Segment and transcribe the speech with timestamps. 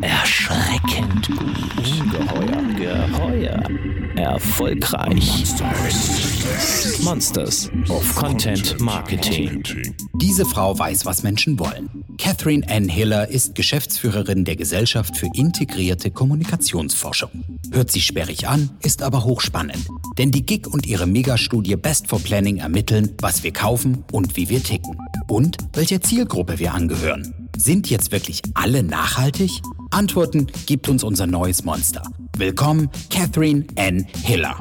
[0.00, 1.40] Erschreckend gut.
[1.78, 3.08] Ungeheuer.
[3.08, 3.62] Geheuer.
[4.16, 5.44] Erfolgreich.
[7.02, 9.62] Monsters of Content Marketing.
[10.14, 12.04] Diese Frau weiß, was Menschen wollen.
[12.18, 17.30] Catherine Ann Hiller ist Geschäftsführerin der Gesellschaft für integrierte Kommunikationsforschung.
[17.72, 19.86] Hört sich sperrig an, ist aber hochspannend.
[20.18, 24.48] Denn die GIG und ihre Megastudie Best for Planning ermitteln, was wir kaufen und wie
[24.48, 24.98] wir ticken.
[25.26, 27.43] Und welcher Zielgruppe wir angehören.
[27.56, 29.62] Sind jetzt wirklich alle nachhaltig?
[29.90, 32.02] Antworten gibt uns unser neues Monster.
[32.36, 34.06] Willkommen, Catherine N.
[34.24, 34.56] Hiller.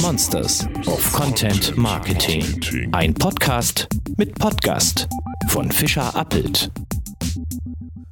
[0.00, 2.44] Monsters of Content Marketing.
[2.92, 3.88] Ein Podcast
[4.18, 5.08] mit Podcast
[5.48, 6.70] von Fischer Appelt.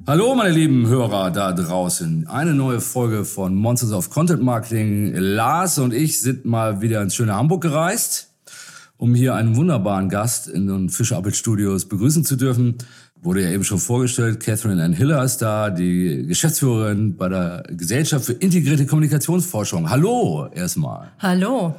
[0.07, 2.25] Hallo meine lieben Hörer da draußen.
[2.27, 5.13] Eine neue Folge von Monsters of Content Marketing.
[5.13, 8.28] Lars und ich sind mal wieder ins schöne Hamburg gereist
[8.99, 12.75] um hier einen wunderbaren Gast in den Fischer Appelt Studios begrüßen zu dürfen.
[13.21, 18.25] Wurde ja eben schon vorgestellt, Catherine Ann Hiller ist da, die Geschäftsführerin bei der Gesellschaft
[18.25, 19.89] für integrierte Kommunikationsforschung.
[19.89, 21.11] Hallo erstmal.
[21.19, 21.75] Hallo.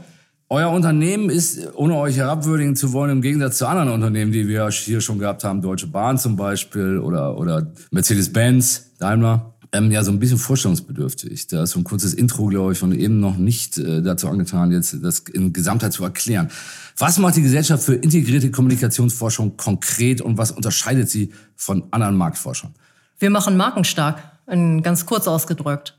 [0.49, 4.69] Euer Unternehmen ist, ohne euch herabwürdigen zu wollen, im Gegensatz zu anderen Unternehmen, die wir
[4.71, 10.11] hier schon gehabt haben, Deutsche Bahn zum Beispiel oder, oder Mercedes-Benz, Daimler, ähm, ja so
[10.11, 11.47] ein bisschen vorstellungsbedürftig.
[11.49, 14.73] Da ist so ein kurzes Intro, glaube ich, von eben noch nicht äh, dazu angetan,
[14.73, 16.51] jetzt das in Gesamtheit zu erklären.
[16.97, 22.75] Was macht die Gesellschaft für integrierte Kommunikationsforschung konkret und was unterscheidet sie von anderen Marktforschern?
[23.19, 25.97] Wir machen markenstark, in ganz kurz ausgedrückt.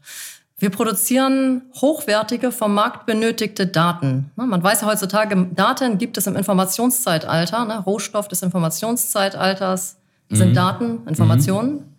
[0.58, 4.30] Wir produzieren hochwertige, vom Markt benötigte Daten.
[4.36, 7.66] Man weiß ja heutzutage, Daten gibt es im Informationszeitalter.
[7.66, 7.80] Ne?
[7.80, 9.98] Rohstoff des Informationszeitalters
[10.30, 10.54] sind mhm.
[10.54, 11.74] Daten, Informationen.
[11.74, 11.91] Mhm.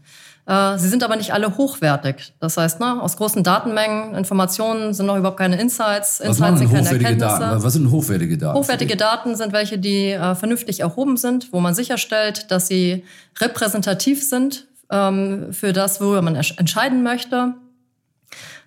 [0.44, 2.34] Äh, sie sind aber nicht alle hochwertig.
[2.40, 6.20] Das heißt, ne, aus großen Datenmengen, Informationen sind noch überhaupt keine Insights.
[6.20, 7.38] Was Insights sind keine Erkenntnisse.
[7.38, 7.62] Daten?
[7.62, 8.58] Was sind hochwertige Daten?
[8.58, 13.04] Hochwertige Daten sind welche, die äh, vernünftig erhoben sind, wo man sicherstellt, dass sie
[13.40, 17.54] repräsentativ sind ähm, für das, worüber man entscheiden möchte.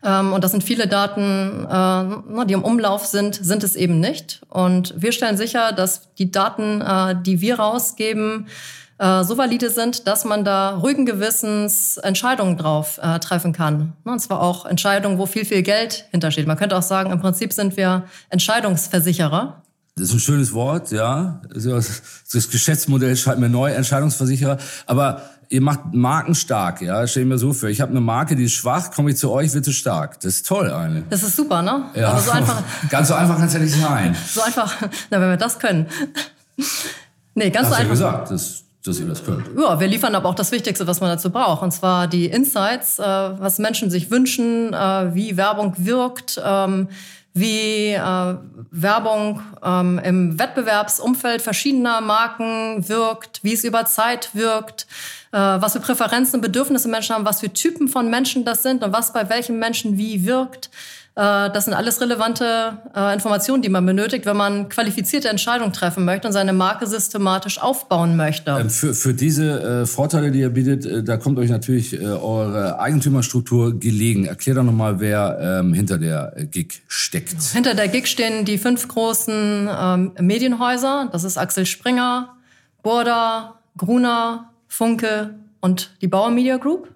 [0.01, 4.41] Ähm, und das sind viele Daten, äh, die im Umlauf sind, sind es eben nicht.
[4.49, 8.47] Und wir stellen sicher, dass die Daten, äh, die wir rausgeben,
[8.97, 13.93] äh, so valide sind, dass man da ruhigen Gewissens Entscheidungen drauf äh, treffen kann.
[14.05, 16.47] Ne, und zwar auch Entscheidungen, wo viel, viel Geld hintersteht.
[16.47, 19.61] Man könnte auch sagen, im Prinzip sind wir Entscheidungsversicherer.
[19.97, 21.41] Das ist ein schönes Wort, ja.
[21.53, 24.57] Das Geschäftsmodell scheint mir neu, Entscheidungsversicherer.
[24.87, 27.07] Aber ihr macht Marken stark, ja.
[27.07, 29.53] Stell mir so vor, ich habe eine Marke, die ist schwach, komme ich zu euch,
[29.53, 30.19] wird sie stark.
[30.19, 31.03] Das ist toll, eine.
[31.09, 31.85] Das ist super, ne?
[31.95, 32.09] Ja.
[32.09, 32.61] Aber so einfach.
[32.89, 34.15] Ganz so einfach kann es ja nicht sein.
[34.33, 34.73] so einfach,
[35.09, 35.87] na, wenn wir das können.
[37.33, 37.99] nee, ganz Hast so einfach.
[37.99, 39.45] Ja gesagt, das dass ihr das könnt.
[39.57, 41.61] Ja, wir liefern aber auch das Wichtigste, was man dazu braucht.
[41.61, 46.89] Und zwar die Insights, äh, was Menschen sich wünschen, äh, wie Werbung wirkt, ähm,
[47.33, 48.35] wie äh,
[48.71, 54.87] Werbung ähm, im Wettbewerbsumfeld verschiedener Marken wirkt, wie es über Zeit wirkt,
[55.33, 58.83] äh, was für Präferenzen und Bedürfnisse Menschen haben, was für Typen von Menschen das sind
[58.85, 60.69] und was bei welchem Menschen wie wirkt.
[61.15, 66.03] Äh, das sind alles relevante äh, Informationen, die man benötigt, wenn man qualifizierte Entscheidungen treffen
[66.03, 68.51] möchte und seine Marke systematisch aufbauen möchte.
[68.51, 73.79] Ähm, für, für diese äh, Vorteile, die ihr bietet, da kommt euch natürlich eure Eigentümerstruktur
[73.79, 74.25] gelegen.
[74.25, 77.41] Erklär doch nochmal, wer ähm, hinter der GIG steckt.
[77.41, 81.07] Hinter der GIG stehen die fünf großen ähm, Medienhäuser.
[81.11, 82.35] Das ist Axel Springer,
[82.83, 86.89] Burda, Gruner, Funke und die Bauer Media Group.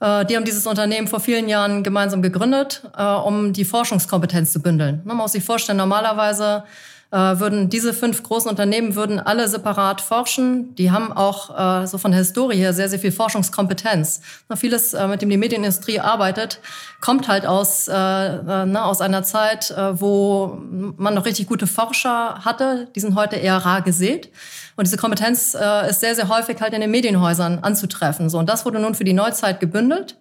[0.00, 4.60] Äh, die haben dieses Unternehmen vor vielen Jahren gemeinsam gegründet, äh, um die Forschungskompetenz zu
[4.60, 5.00] bündeln.
[5.04, 6.64] Man muss sich vorstellen, normalerweise
[7.10, 10.74] würden diese fünf großen Unternehmen würden alle separat forschen.
[10.74, 14.20] Die haben auch so von der Historie her sehr, sehr viel Forschungskompetenz.
[14.56, 16.60] vieles, mit dem die Medienindustrie arbeitet,
[17.00, 20.58] kommt halt aus, ne, aus einer Zeit, wo
[20.96, 22.88] man noch richtig gute Forscher hatte.
[22.94, 24.30] Die sind heute eher rar gesät.
[24.76, 28.28] Und diese Kompetenz äh, ist sehr, sehr häufig halt in den Medienhäusern anzutreffen.
[28.28, 30.16] So, und das wurde nun für die Neuzeit gebündelt.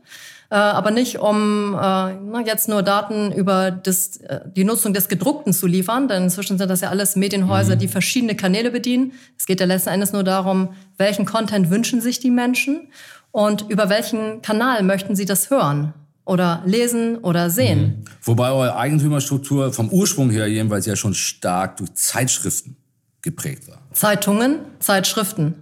[0.55, 5.51] Äh, aber nicht, um äh, jetzt nur Daten über das, äh, die Nutzung des Gedruckten
[5.51, 7.79] zu liefern, denn inzwischen sind das ja alles Medienhäuser, mhm.
[7.79, 9.11] die verschiedene Kanäle bedienen.
[9.37, 12.87] Es geht ja letzten Endes nur darum, welchen Content wünschen sich die Menschen
[13.31, 15.93] und über welchen Kanal möchten sie das hören
[16.23, 17.81] oder lesen oder sehen.
[17.81, 18.05] Mhm.
[18.21, 22.77] Wobei eure Eigentümerstruktur vom Ursprung her jedenfalls ja schon stark durch Zeitschriften
[23.21, 23.79] geprägt war.
[23.91, 25.55] Zeitungen, Zeitschriften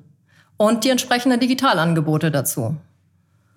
[0.57, 2.77] und die entsprechenden Digitalangebote dazu.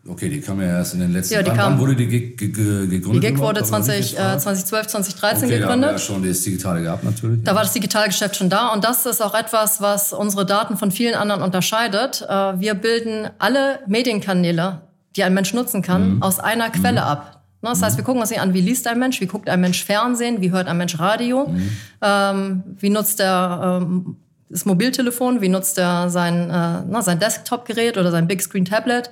[0.09, 1.47] Okay, die kam ja erst in den letzten Jahren.
[1.47, 3.05] Ja, Wann wurde die GIG gegründet?
[3.05, 5.89] Die GIG wurde 20, äh, 2012, 2013 okay, gegründet.
[5.89, 7.43] Da ja schon das Digitale gehabt natürlich.
[7.43, 10.91] Da war das Digitalgeschäft schon da und das ist auch etwas, was unsere Daten von
[10.91, 12.23] vielen anderen unterscheidet.
[12.29, 14.83] Äh, wir bilden alle Medienkanäle,
[15.17, 16.23] die ein Mensch nutzen kann, mhm.
[16.23, 17.07] aus einer Quelle mhm.
[17.07, 17.43] ab.
[17.63, 19.61] Ne, das heißt, wir gucken uns nicht an, wie liest ein Mensch, wie guckt ein
[19.61, 21.71] Mensch Fernsehen, wie hört ein Mensch Radio, mhm.
[22.03, 24.17] ähm, wie nutzt er ähm,
[24.49, 29.11] das Mobiltelefon, wie nutzt er sein, äh, na, sein Desktop-Gerät oder sein Big Screen Tablet,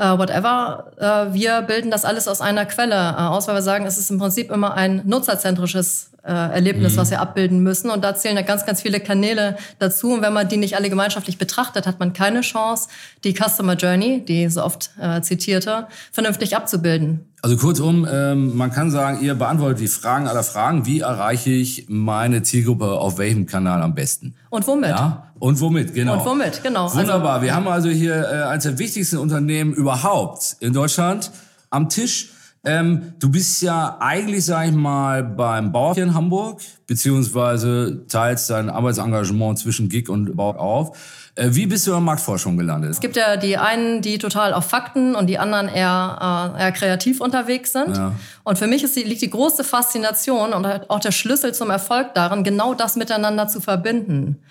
[0.00, 0.92] äh, whatever.
[0.96, 4.10] Äh, wir bilden das alles aus einer Quelle äh, aus, weil wir sagen, es ist
[4.10, 6.96] im Prinzip immer ein nutzerzentrisches äh, Erlebnis, mhm.
[6.98, 7.90] was wir abbilden müssen.
[7.90, 10.12] Und da zählen ja ganz, ganz viele Kanäle dazu.
[10.14, 12.88] Und wenn man die nicht alle gemeinschaftlich betrachtet, hat man keine Chance,
[13.24, 17.29] die Customer Journey, die so oft äh, zitierte, vernünftig abzubilden.
[17.42, 20.84] Also kurzum, ähm, man kann sagen, ihr beantwortet die Fragen aller Fragen.
[20.84, 24.34] Wie erreiche ich meine Zielgruppe auf welchem Kanal am besten?
[24.50, 24.90] Und womit?
[24.90, 26.18] Ja, und womit, genau.
[26.18, 26.84] Und womit, genau.
[26.84, 27.34] Also Wunderbar.
[27.34, 31.30] Also, Wir haben also hier äh, eines der wichtigsten Unternehmen überhaupt in Deutschland
[31.70, 32.30] am Tisch.
[32.62, 38.50] Ähm, du bist ja eigentlich, sag ich mal, beim Bauer hier in Hamburg, beziehungsweise teilst
[38.50, 40.96] dein Arbeitsengagement zwischen Gig und Bauer auf.
[41.36, 42.90] Äh, wie bist du in der Marktforschung gelandet?
[42.90, 46.72] Es gibt ja die einen, die total auf Fakten und die anderen eher, äh, eher
[46.72, 47.96] kreativ unterwegs sind.
[47.96, 48.12] Ja.
[48.44, 52.14] Und für mich ist die, liegt die große Faszination und auch der Schlüssel zum Erfolg
[52.14, 54.42] darin, genau das miteinander zu verbinden.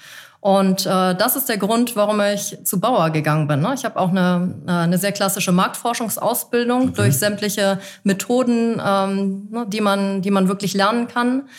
[0.42, 3.60] Und äh, das ist der Grund, warum ich zu Bauer gegangen bin.
[3.60, 3.74] Ne?
[3.76, 6.94] Ich habe auch eine, äh, eine sehr klassische Marktforschungsausbildung okay.
[6.96, 11.50] durch sämtliche Methoden, ähm, ne, die, man, die man wirklich lernen kann.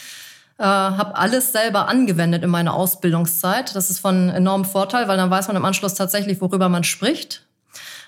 [0.59, 3.77] Äh, habe alles selber angewendet in meiner Ausbildungszeit.
[3.77, 7.47] Das ist von enormem Vorteil, weil dann weiß man im Anschluss tatsächlich, worüber man spricht.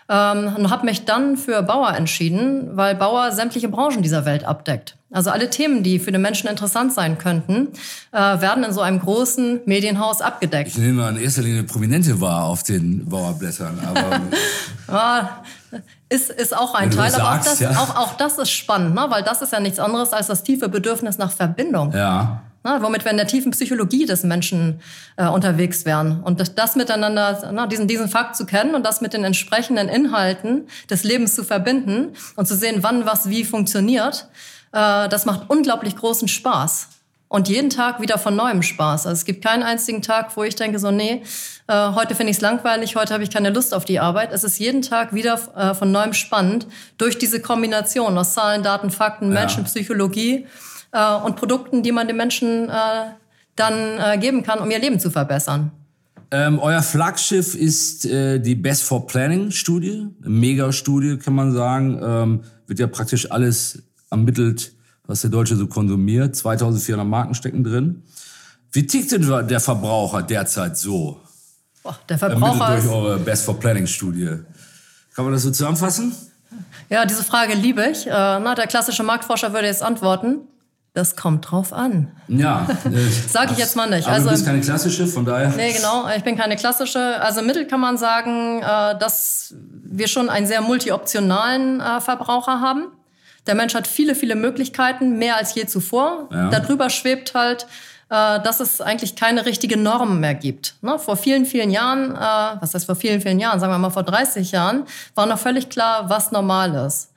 [0.09, 4.97] Ähm, und habe mich dann für Bauer entschieden, weil Bauer sämtliche Branchen dieser Welt abdeckt.
[5.13, 7.69] Also alle Themen, die für den Menschen interessant sein könnten,
[8.13, 10.69] äh, werden in so einem großen Medienhaus abgedeckt.
[10.69, 13.79] Ich nehme in erster Linie Prominente wahr auf den Bauerblättern.
[13.85, 14.21] Aber
[14.89, 15.43] ja,
[16.09, 17.71] ist, ist auch ein Teil, sagst, aber auch das, ja.
[17.71, 19.07] auch, auch das ist spannend, ne?
[19.09, 21.93] weil das ist ja nichts anderes als das tiefe Bedürfnis nach Verbindung.
[21.93, 22.43] Ja.
[22.65, 24.81] Na, womit wir in der tiefen Psychologie des Menschen
[25.17, 26.23] äh, unterwegs wären.
[26.23, 29.89] Und das, das miteinander, na, diesen, diesen Fakt zu kennen und das mit den entsprechenden
[29.89, 34.29] Inhalten des Lebens zu verbinden und zu sehen, wann was wie funktioniert,
[34.73, 36.89] das macht unglaublich großen Spaß.
[37.33, 39.07] Und jeden Tag wieder von neuem Spaß.
[39.07, 41.23] Also es gibt keinen einzigen Tag, wo ich denke, so, nee,
[41.67, 44.33] äh, heute finde ich es langweilig, heute habe ich keine Lust auf die Arbeit.
[44.33, 46.67] Es ist jeden Tag wieder äh, von neuem spannend
[46.99, 49.41] durch diese Kombination aus Zahlen, Daten, Fakten, ja.
[49.41, 50.47] Menschenpsychologie
[50.93, 52.73] äh, und Produkten, die man den Menschen äh,
[53.57, 55.73] dann äh, geben kann, um ihr Leben zu verbessern.
[56.31, 61.99] Ähm, euer Flaggschiff ist äh, die Best for Planning Studie, Mega-Studie kann man sagen.
[62.03, 64.73] Ähm, wird ja praktisch alles ermittelt,
[65.07, 66.37] was der Deutsche so konsumiert.
[66.37, 68.03] 2400 Marken stecken drin.
[68.71, 71.21] Wie tickt denn der Verbraucher derzeit so?
[71.83, 74.39] Boah, der Verbraucher Ermittelt durch eure Best for Planning Studie.
[75.15, 76.15] Kann man das so zusammenfassen?
[76.89, 78.07] Ja, diese Frage liebe ich.
[78.07, 80.41] Äh, na, der klassische Marktforscher würde jetzt antworten.
[80.95, 82.13] Das kommt drauf an.
[82.29, 82.67] Ja.
[82.85, 84.07] Äh, Sag ich jetzt mal nicht.
[84.07, 85.49] Aber also, du bist keine klassische, von daher.
[85.51, 86.07] Nee, genau.
[86.15, 87.21] Ich bin keine klassische.
[87.21, 89.55] Also mittel kann man sagen, äh, dass
[89.85, 92.87] wir schon einen sehr multioptionalen Verbraucher haben.
[93.47, 96.29] Der Mensch hat viele, viele Möglichkeiten, mehr als je zuvor.
[96.31, 96.49] Ja.
[96.51, 97.67] Darüber schwebt halt,
[98.09, 100.77] äh, dass es eigentlich keine richtige Norm mehr gibt.
[100.81, 100.99] Ne?
[100.99, 104.05] Vor vielen, vielen Jahren, äh, was heißt vor vielen, vielen Jahren, sagen wir mal vor
[104.05, 104.85] 30 Jahren,
[105.15, 107.13] war noch völlig klar, was normal ist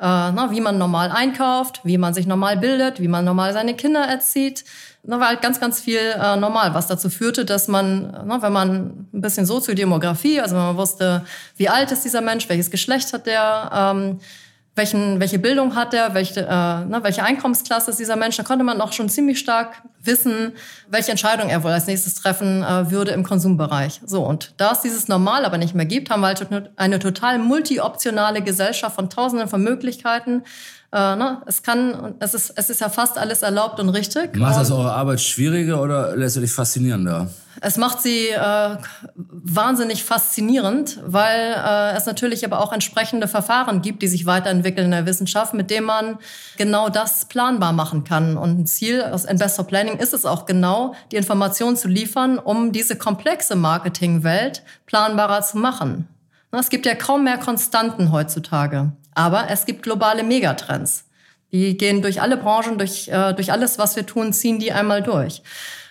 [0.00, 3.74] äh, na, wie man normal einkauft, wie man sich normal bildet, wie man normal seine
[3.74, 4.64] Kinder erzieht.
[5.02, 8.52] Da war halt ganz, ganz viel äh, normal, was dazu führte, dass man, na, wenn
[8.52, 11.24] man ein bisschen Soziodemografie, also wenn man wusste,
[11.56, 14.20] wie alt ist dieser Mensch, welches Geschlecht hat der, ähm,
[14.76, 18.64] welchen, welche Bildung hat er, welche, äh, ne, welche Einkommensklasse ist dieser Mensch, da konnte
[18.64, 20.52] man auch schon ziemlich stark wissen,
[20.88, 24.00] welche Entscheidung er wohl als nächstes treffen äh, würde im Konsumbereich.
[24.06, 26.46] So, und da es dieses Normal aber nicht mehr gibt, haben wir halt
[26.76, 30.44] eine total multioptionale Gesellschaft von tausenden von Möglichkeiten,
[30.92, 31.40] äh, ne?
[31.46, 34.36] Es kann, es ist, es ist ja fast alles erlaubt und richtig.
[34.36, 37.30] Macht das eure Arbeit schwieriger oder lässt du dich faszinierender?
[37.62, 38.76] Es macht sie äh,
[39.14, 44.92] wahnsinnig faszinierend, weil äh, es natürlich aber auch entsprechende Verfahren gibt, die sich weiterentwickeln in
[44.92, 46.18] der Wissenschaft, mit denen man
[46.56, 48.38] genau das planbar machen kann.
[48.38, 52.72] Und ein Ziel aus Investor Planning ist es auch genau, die Informationen zu liefern, um
[52.72, 56.08] diese komplexe Marketingwelt planbarer zu machen.
[56.52, 58.92] Es gibt ja kaum mehr Konstanten heutzutage.
[59.14, 61.04] Aber es gibt globale Megatrends.
[61.52, 65.02] Die gehen durch alle Branchen, durch, äh, durch alles, was wir tun, ziehen die einmal
[65.02, 65.42] durch.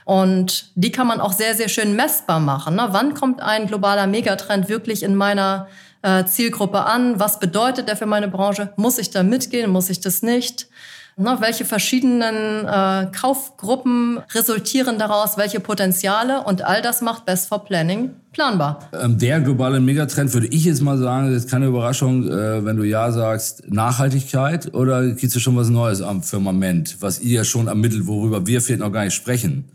[0.10, 2.78] Und die kann man auch sehr, sehr schön messbar machen.
[2.78, 2.88] Ne?
[2.90, 5.68] Wann kommt ein globaler Megatrend wirklich in meiner
[6.02, 7.20] äh, Zielgruppe an?
[7.20, 8.74] Was bedeutet der für meine Branche?
[8.76, 9.70] Muss ich da mitgehen?
[9.70, 10.68] Muss ich das nicht?
[11.16, 17.64] Ne, welche verschiedenen äh, Kaufgruppen resultieren daraus, welche Potenziale und all das macht Best for
[17.64, 18.90] Planning planbar.
[19.00, 22.78] Ähm, der globale Megatrend würde ich jetzt mal sagen, das ist keine Überraschung, äh, wenn
[22.78, 27.68] du ja sagst, Nachhaltigkeit oder gibt es schon was Neues am Firmament, was ihr schon
[27.68, 29.66] ermittelt, worüber wir vielleicht noch gar nicht sprechen?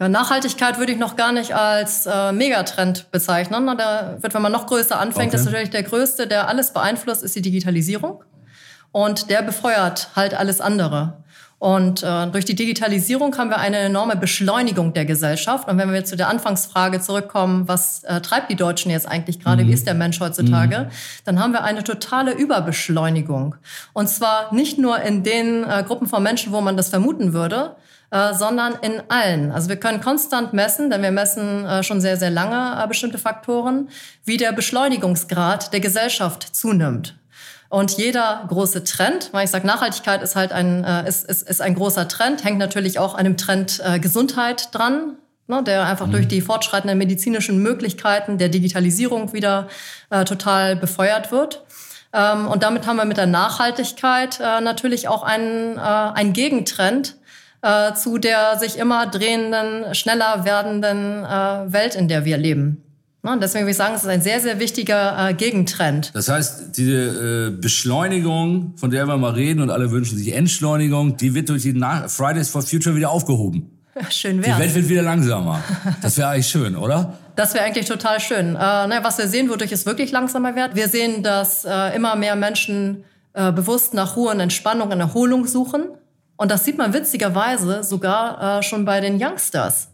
[0.00, 3.66] Ja, Nachhaltigkeit würde ich noch gar nicht als äh, Megatrend bezeichnen.
[3.78, 5.36] Da wird, wenn man noch größer anfängt, okay.
[5.36, 8.22] ist natürlich der größte, der alles beeinflusst, ist die Digitalisierung
[8.92, 11.14] und der befeuert halt alles andere.
[11.58, 15.68] Und äh, durch die Digitalisierung haben wir eine enorme Beschleunigung der Gesellschaft.
[15.68, 19.64] Und wenn wir zu der Anfangsfrage zurückkommen, was äh, treibt die Deutschen jetzt eigentlich gerade,
[19.64, 19.68] mhm.
[19.68, 20.90] wie ist der Mensch heutzutage, mhm.
[21.24, 23.56] dann haben wir eine totale Überbeschleunigung.
[23.92, 27.74] Und zwar nicht nur in den äh, Gruppen von Menschen, wo man das vermuten würde,
[28.10, 29.52] äh, sondern in allen.
[29.52, 33.18] Also wir können konstant messen, denn wir messen äh, schon sehr, sehr lange äh, bestimmte
[33.18, 33.90] Faktoren,
[34.24, 37.16] wie der Beschleunigungsgrad der Gesellschaft zunimmt.
[37.68, 41.74] Und jeder große Trend, weil ich sage, Nachhaltigkeit ist halt ein, ist, ist, ist ein
[41.74, 46.12] großer Trend, hängt natürlich auch an dem Trend Gesundheit dran, ne, der einfach mhm.
[46.12, 49.68] durch die fortschreitenden medizinischen Möglichkeiten der Digitalisierung wieder
[50.10, 51.64] äh, total befeuert wird.
[52.12, 57.16] Ähm, und damit haben wir mit der Nachhaltigkeit äh, natürlich auch einen, äh, einen Gegentrend
[57.62, 62.82] äh, zu der sich immer drehenden, schneller werdenden äh, Welt, in der wir leben.
[63.22, 63.38] Ne?
[63.40, 66.12] Deswegen würde ich sagen, es ist ein sehr, sehr wichtiger äh, Gegentrend.
[66.14, 71.16] Das heißt, diese äh, Beschleunigung, von der wir mal reden und alle wünschen sich Entschleunigung,
[71.16, 73.70] die wird durch die Na Fridays for Future wieder aufgehoben.
[74.10, 74.56] Schön wär's.
[74.56, 75.62] Die Welt wird wieder langsamer.
[76.02, 77.14] Das wäre eigentlich schön, oder?
[77.34, 78.54] Das wäre eigentlich total schön.
[78.54, 80.76] Äh, ne, was wir sehen, wodurch es wirklich langsamer wird.
[80.76, 85.46] Wir sehen, dass äh, immer mehr Menschen äh, bewusst nach Ruhe und Entspannung und Erholung
[85.46, 85.84] suchen.
[86.38, 89.88] Und das sieht man witzigerweise sogar äh, schon bei den Youngsters.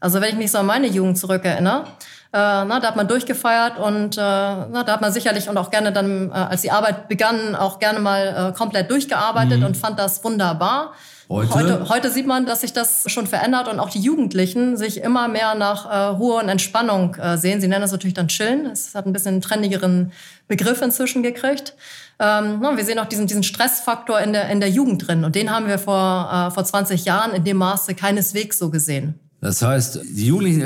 [0.00, 1.84] Also wenn ich mich so an meine Jugend zurückerinnere,
[2.30, 5.70] äh, na, da hat man durchgefeiert und äh, na, da hat man sicherlich und auch
[5.70, 9.66] gerne dann, äh, als die Arbeit begann, auch gerne mal äh, komplett durchgearbeitet mhm.
[9.66, 10.92] und fand das wunderbar.
[11.30, 11.54] Heute?
[11.54, 11.88] heute?
[11.90, 15.54] Heute, sieht man, dass sich das schon verändert und auch die Jugendlichen sich immer mehr
[15.54, 17.60] nach äh, Ruhe und Entspannung äh, sehen.
[17.60, 18.64] Sie nennen das natürlich dann Chillen.
[18.64, 20.12] Es hat ein bisschen einen trendigeren
[20.46, 21.74] Begriff inzwischen gekriegt.
[22.18, 25.50] Ähm, wir sehen auch diesen, diesen Stressfaktor in der, in der Jugend drin und den
[25.50, 29.20] haben wir vor, äh, vor 20 Jahren in dem Maße keineswegs so gesehen.
[29.40, 30.62] Das heißt, die Jugendlichen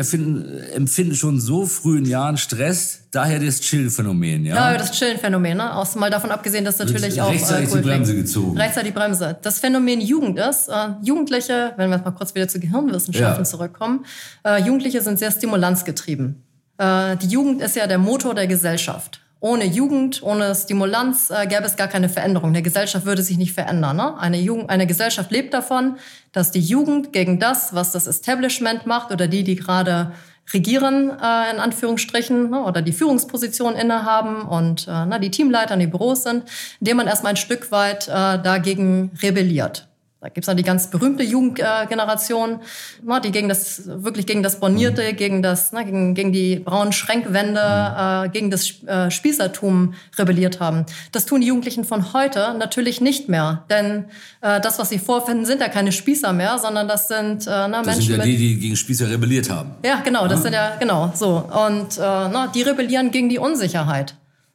[0.73, 4.55] empfinden schon so frühen Jahren Stress, daher das Chill-Phänomen, ja?
[4.73, 5.77] Ja, das Chill-Phänomen, ne?
[5.77, 7.31] Auch mal davon abgesehen, dass natürlich auch...
[7.31, 8.57] Rechtzeitig äh, die Bremse gezogen.
[8.57, 9.37] Rechtzeitig die Bremse.
[9.43, 13.51] Das Phänomen Jugend ist, äh, Jugendliche, wenn wir jetzt mal kurz wieder zu Gehirnwissenschaften ja.
[13.51, 14.07] zurückkommen,
[14.45, 16.43] äh, Jugendliche sind sehr stimulanzgetrieben.
[16.79, 21.65] Äh, die Jugend ist ja der Motor der Gesellschaft ohne Jugend, ohne Stimulanz äh, gäbe
[21.65, 22.51] es gar keine Veränderung.
[22.51, 23.97] Eine Gesellschaft würde sich nicht verändern.
[23.97, 24.17] Ne?
[24.19, 25.97] Eine, Jugend, eine Gesellschaft lebt davon,
[26.31, 30.13] dass die Jugend gegen das, was das Establishment macht oder die, die gerade
[30.55, 35.81] regieren, äh, in Anführungsstrichen, ne, oder die Führungsposition innehaben und äh, na, die Teamleiter in
[35.81, 36.45] die Büros sind,
[36.79, 39.89] indem man erstmal ein Stück weit äh, dagegen rebelliert.
[40.23, 42.61] Da gibt's dann die ganz berühmte Jugendgeneration,
[43.09, 45.17] äh, die gegen das, wirklich gegen das Bornierte, mhm.
[45.17, 48.27] gegen das, ne, gegen, gegen die braunen Schränkwände, mhm.
[48.27, 50.87] äh, gegen das äh, Spießertum rebelliert haben.
[51.11, 53.65] Das tun die Jugendlichen von heute natürlich nicht mehr.
[53.69, 54.05] Denn
[54.43, 57.79] äh, das, was sie vorfinden, sind ja keine Spießer mehr, sondern das sind äh, na,
[57.79, 58.03] das Menschen.
[58.03, 59.73] sind ja die, die gegen Spießer rebelliert haben.
[59.85, 60.43] Ja, genau, das ja.
[60.43, 61.39] sind ja, genau, so.
[61.69, 64.15] Und äh, na, die rebellieren gegen die Unsicherheit.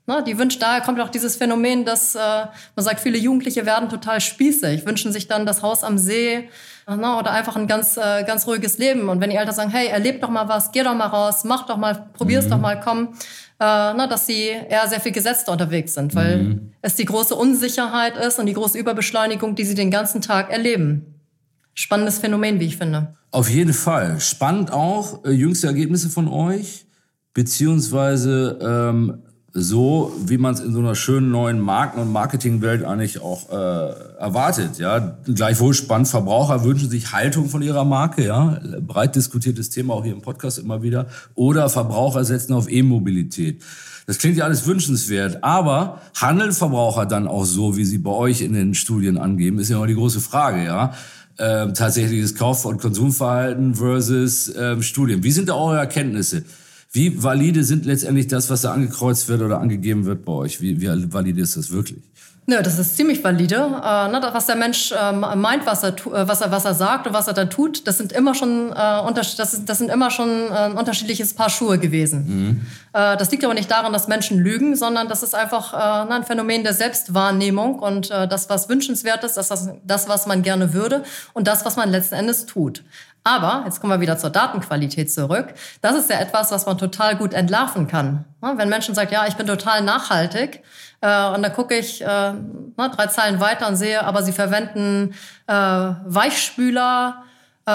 [0.10, 3.90] Ne, die wünscht, daher kommt auch dieses Phänomen, dass äh, man sagt, viele Jugendliche werden
[3.90, 6.48] total spießig, wünschen sich dann das Haus am See
[6.88, 9.10] ne, oder einfach ein ganz, äh, ganz ruhiges Leben.
[9.10, 11.66] Und wenn die Eltern sagen, hey, erleb doch mal was, geh doch mal raus, mach
[11.66, 12.52] doch mal, probier's mhm.
[12.52, 13.16] doch mal, komm,
[13.60, 16.72] äh, na, dass sie eher sehr viel gesetzter unterwegs sind, weil mhm.
[16.82, 21.16] es die große Unsicherheit ist und die große Überbeschleunigung, die sie den ganzen Tag erleben.
[21.74, 23.14] Spannendes Phänomen, wie ich finde.
[23.32, 24.22] Auf jeden Fall.
[24.22, 26.86] Spannend auch, äh, jüngste Ergebnisse von euch,
[27.34, 29.24] beziehungsweise ähm,
[29.60, 33.56] so, wie man es in so einer schönen neuen Marken- und Marketingwelt eigentlich auch äh,
[34.20, 34.78] erwartet.
[34.78, 36.08] Ja, gleichwohl spannend.
[36.08, 38.24] Verbraucher wünschen sich Haltung von ihrer Marke.
[38.24, 41.08] Ja, breit diskutiertes Thema auch hier im Podcast immer wieder.
[41.34, 43.64] Oder Verbraucher setzen auf E-Mobilität.
[44.06, 48.42] Das klingt ja alles wünschenswert, aber handeln Verbraucher dann auch so, wie sie bei euch
[48.42, 50.94] in den Studien angeben, ist ja immer die große Frage, ja.
[51.40, 55.24] Ähm, tatsächliches Kauf- und Konsumverhalten versus ähm, Studien.
[55.24, 56.44] Wie sind da eure Erkenntnisse?
[56.92, 60.62] Wie valide sind letztendlich das, was da angekreuzt wird oder angegeben wird bei euch?
[60.62, 62.02] Wie, wie valide ist das wirklich?
[62.50, 63.56] Nö, das ist ziemlich valide.
[63.56, 67.06] Äh, ne, was der Mensch äh, meint, was er, äh, was, er, was er sagt
[67.06, 70.10] und was er dann tut, das sind immer schon, äh, das, ist, das sind immer
[70.12, 72.26] schon ein unterschiedliches Paar Schuhe gewesen.
[72.26, 72.62] Mhm.
[72.94, 76.64] Das liegt aber nicht daran, dass Menschen lügen, sondern das ist einfach äh, ein Phänomen
[76.64, 81.04] der Selbstwahrnehmung und das, was wünschenswert ist, das, was, das, was man gerne würde
[81.34, 82.84] und das, was man letzten Endes tut.
[83.28, 85.48] Aber, jetzt kommen wir wieder zur Datenqualität zurück,
[85.82, 88.24] das ist ja etwas, was man total gut entlarven kann.
[88.40, 90.64] Wenn Menschen sagen, ja, ich bin total nachhaltig,
[91.02, 92.34] äh, und dann gucke ich äh,
[92.78, 95.14] drei Zeilen weiter und sehe, aber sie verwenden
[95.48, 97.24] äh, Weichspüler,
[97.68, 97.72] äh,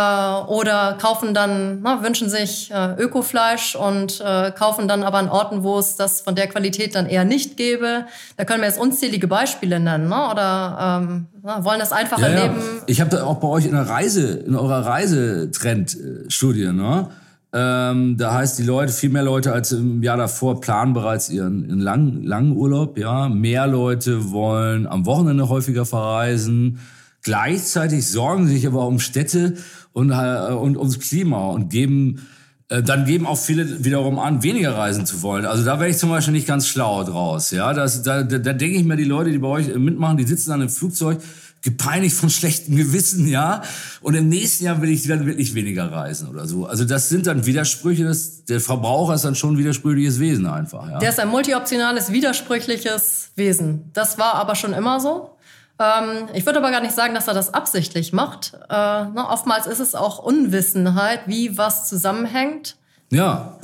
[0.46, 5.62] oder kaufen dann, na, wünschen sich äh, Ökofleisch und äh, kaufen dann aber an Orten,
[5.62, 8.06] wo es das von der Qualität dann eher nicht gäbe.
[8.38, 10.30] Da können wir jetzt unzählige Beispiele nennen, ne?
[10.30, 12.56] oder ähm, na, wollen das einfache ja, Leben.
[12.56, 12.82] Ja.
[12.86, 17.08] Ich habe da auch bei euch in der Reise, in eurer Reisetrendstudie, ne?
[17.54, 21.66] Ähm, da heißt, die Leute, viel mehr Leute als im Jahr davor planen bereits ihren,
[21.68, 22.96] ihren langen, langen Urlaub.
[22.96, 26.78] Ja, mehr Leute wollen am Wochenende häufiger verreisen
[27.22, 29.56] Gleichzeitig sorgen sie sich aber um Städte
[29.92, 32.26] und, äh, und ums Klima und geben
[32.72, 35.44] äh, dann geben auch viele wiederum an, weniger reisen zu wollen.
[35.44, 37.50] Also da wäre ich zum Beispiel nicht ganz schlau draus.
[37.50, 40.24] Ja, das, da, da, da denke ich mir, die Leute, die bei euch mitmachen, die
[40.24, 41.18] sitzen dann im Flugzeug,
[41.60, 43.62] gepeinigt von schlechtem Gewissen, ja.
[44.00, 46.64] Und im nächsten Jahr will ich dann wirklich weniger reisen oder so.
[46.64, 50.88] Also das sind dann Widersprüche, das, der Verbraucher ist dann schon ein widersprüchliches Wesen einfach,
[50.88, 50.98] ja.
[50.98, 53.90] Der ist ein multioptionales, widersprüchliches Wesen.
[53.92, 55.36] Das war aber schon immer so.
[55.78, 58.52] Ähm, ich würde aber gar nicht sagen, dass er das absichtlich macht.
[58.68, 62.76] Äh, ne, oftmals ist es auch Unwissenheit, wie was zusammenhängt.
[63.10, 63.58] Ja,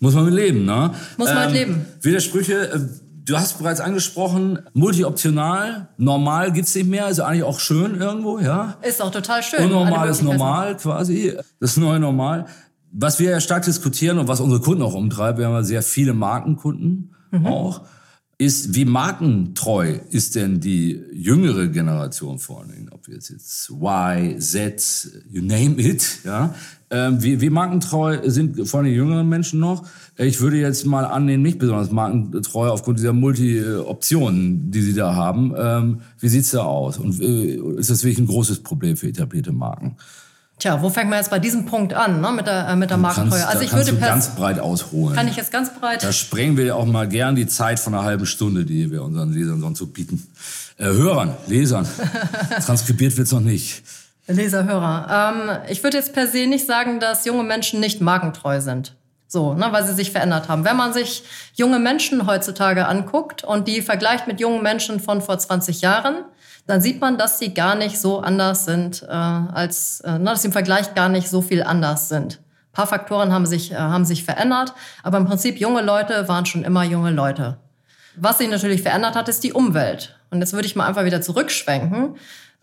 [0.00, 0.92] muss man mit leben, ne?
[1.16, 1.86] Muss man ähm, mit leben.
[2.02, 2.80] Widersprüche, äh,
[3.24, 8.76] du hast bereits angesprochen, multioptional, normal gibt's nicht mehr, also eigentlich auch schön irgendwo, ja?
[8.82, 9.64] Ist auch total schön.
[9.64, 12.46] Unnormal ist normal quasi, das neue Normal.
[12.92, 15.82] Was wir ja stark diskutieren und was unsere Kunden auch umtreibt, wir haben ja sehr
[15.82, 17.46] viele Markenkunden mhm.
[17.46, 17.80] auch
[18.38, 25.22] ist, wie markentreu ist denn die jüngere Generation vor Dingen, ob jetzt jetzt Y, Z,
[25.30, 26.54] you name it, ja?
[26.90, 29.86] Ähm, wie, wie markentreu sind vor allem die jüngeren Menschen noch?
[30.16, 35.54] Ich würde jetzt mal annehmen, nicht besonders markentreu aufgrund dieser Multi-Optionen, die sie da haben.
[35.56, 36.98] Ähm, wie sieht's da aus?
[36.98, 39.96] Und äh, ist das wirklich ein großes Problem für etablierte Marken?
[40.58, 42.96] Tja, wo fängt man jetzt bei diesem Punkt an, ne, mit der, äh, mit der
[42.96, 43.46] Markentreue?
[43.46, 45.16] Also ich würde du ganz breit ausholen.
[45.16, 46.02] Kann ich jetzt ganz breit?
[46.02, 49.32] Da sprengen wir auch mal gern die Zeit von einer halben Stunde, die wir unseren
[49.32, 50.26] Lesern sonst so bieten.
[50.78, 51.86] Äh, Hörern, Lesern.
[52.64, 53.82] Transkribiert wird's noch nicht.
[54.26, 55.34] Leser, Hörer.
[55.34, 58.94] Ähm, ich würde jetzt per se nicht sagen, dass junge Menschen nicht markentreu sind.
[59.26, 60.64] So, ne, weil sie sich verändert haben.
[60.64, 65.38] Wenn man sich junge Menschen heutzutage anguckt und die vergleicht mit jungen Menschen von vor
[65.38, 66.24] 20 Jahren,
[66.66, 70.48] dann sieht man, dass sie gar nicht so anders sind, äh, als, äh, dass sie
[70.48, 72.40] im Vergleich gar nicht so viel anders sind.
[72.40, 76.46] Ein paar Faktoren haben sich, äh, haben sich verändert, aber im Prinzip junge Leute waren
[76.46, 77.58] schon immer junge Leute.
[78.16, 80.18] Was sich natürlich verändert hat, ist die Umwelt.
[80.30, 82.16] Und jetzt würde ich mal einfach wieder zurückschwenken,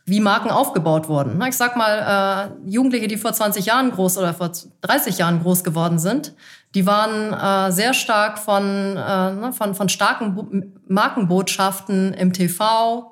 [0.06, 1.42] wie Marken aufgebaut wurden.
[1.48, 5.64] Ich sag mal, äh, Jugendliche, die vor 20 Jahren groß oder vor 30 Jahren groß
[5.64, 6.34] geworden sind,
[6.74, 8.64] die waren äh, sehr stark von,
[8.98, 13.11] äh, ne, von, von starken Markenbotschaften im TV,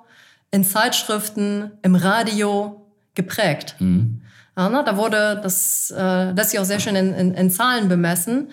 [0.52, 3.76] in Zeitschriften, im Radio geprägt.
[3.80, 4.22] Mhm.
[4.58, 7.88] Ja, ne, da wurde, das äh, lässt sich auch sehr schön in, in, in Zahlen
[7.88, 8.50] bemessen,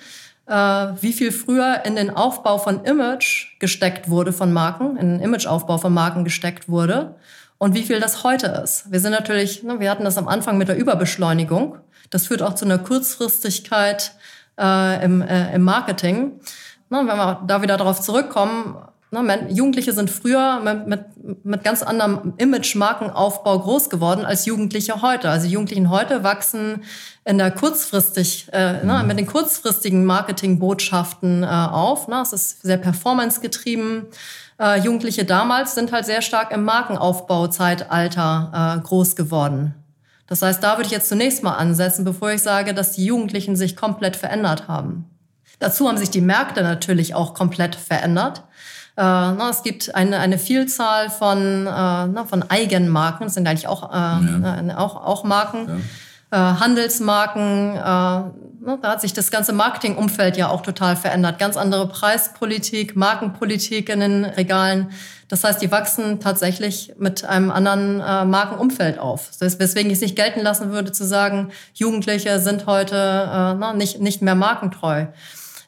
[0.47, 5.21] äh, wie viel früher in den Aufbau von Image gesteckt wurde von Marken, in den
[5.21, 7.17] Imageaufbau von Marken gesteckt wurde
[7.59, 8.91] und wie viel das heute ist.
[8.93, 11.79] Wir sind natürlich, ne, wir hatten das am Anfang mit der Überbeschleunigung.
[12.11, 14.13] Das führt auch zu einer Kurzfristigkeit
[14.59, 16.41] äh, im, äh, im Marketing.
[16.89, 18.77] Na, wenn wir da wieder darauf zurückkommen,
[19.13, 25.31] Ne, Jugendliche sind früher mit, mit, mit ganz anderem Image-Markenaufbau groß geworden als Jugendliche heute.
[25.31, 26.83] Also Jugendlichen heute wachsen
[27.25, 29.07] in der kurzfristig, äh, ne, mhm.
[29.07, 32.09] mit den kurzfristigen Marketingbotschaften äh, auf.
[32.09, 32.21] Ne?
[32.21, 34.07] Es ist sehr performancegetrieben.
[34.59, 39.77] Äh, Jugendliche damals sind halt sehr stark im Markenaufbauzeitalter äh, groß geworden.
[40.27, 43.55] Das heißt, da würde ich jetzt zunächst mal ansetzen, bevor ich sage, dass die Jugendlichen
[43.55, 45.09] sich komplett verändert haben.
[45.59, 48.43] Dazu haben sich die Märkte natürlich auch komplett verändert.
[48.97, 53.69] Äh, na, es gibt eine, eine Vielzahl von, äh, na, von Eigenmarken, das sind eigentlich
[53.69, 54.61] auch, äh, ja.
[54.69, 55.69] Äh, auch, auch Marken.
[55.69, 55.77] Ja.
[56.29, 58.33] Handelsmarken, da
[58.83, 61.39] hat sich das ganze Marketingumfeld ja auch total verändert.
[61.39, 64.91] Ganz andere Preispolitik, Markenpolitik in den Regalen.
[65.29, 69.31] Das heißt, die wachsen tatsächlich mit einem anderen Markenumfeld auf.
[69.39, 74.35] Weswegen ich es nicht gelten lassen würde, zu sagen, Jugendliche sind heute nicht, nicht mehr
[74.35, 75.07] markentreu.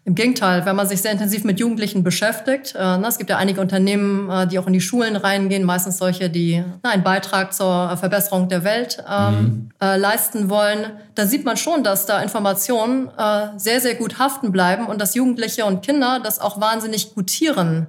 [0.09, 3.37] Im Gegenteil, wenn man sich sehr intensiv mit Jugendlichen beschäftigt, äh, na, es gibt ja
[3.37, 7.53] einige Unternehmen, äh, die auch in die Schulen reingehen, meistens solche, die na, einen Beitrag
[7.53, 9.71] zur Verbesserung der Welt ähm, mhm.
[9.83, 14.51] äh, leisten wollen, da sieht man schon, dass da Informationen äh, sehr, sehr gut haften
[14.51, 17.87] bleiben und dass Jugendliche und Kinder das auch wahnsinnig gutieren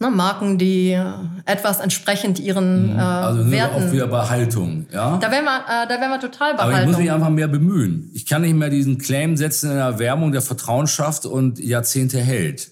[0.00, 0.98] ne, Marken, die
[1.44, 2.98] etwas entsprechend ihren mhm.
[2.98, 3.74] äh, also Werten.
[3.74, 5.18] Also auch wieder bei Haltung, ja?
[5.18, 6.90] Da wären wir, äh, da wären wir total bei Aber Haltung.
[6.90, 8.10] ich muss mich einfach mehr bemühen.
[8.14, 12.18] Ich kann nicht mehr diesen Claim setzen in der Werbung, der Vertrauen schafft und Jahrzehnte
[12.18, 12.70] hält.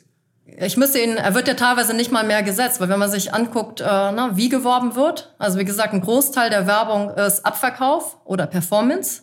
[0.61, 3.33] Ich müsste ihn, er wird ja teilweise nicht mal mehr gesetzt, weil wenn man sich
[3.33, 8.17] anguckt, äh, na, wie geworben wird, also wie gesagt, ein Großteil der Werbung ist Abverkauf
[8.25, 9.23] oder Performance.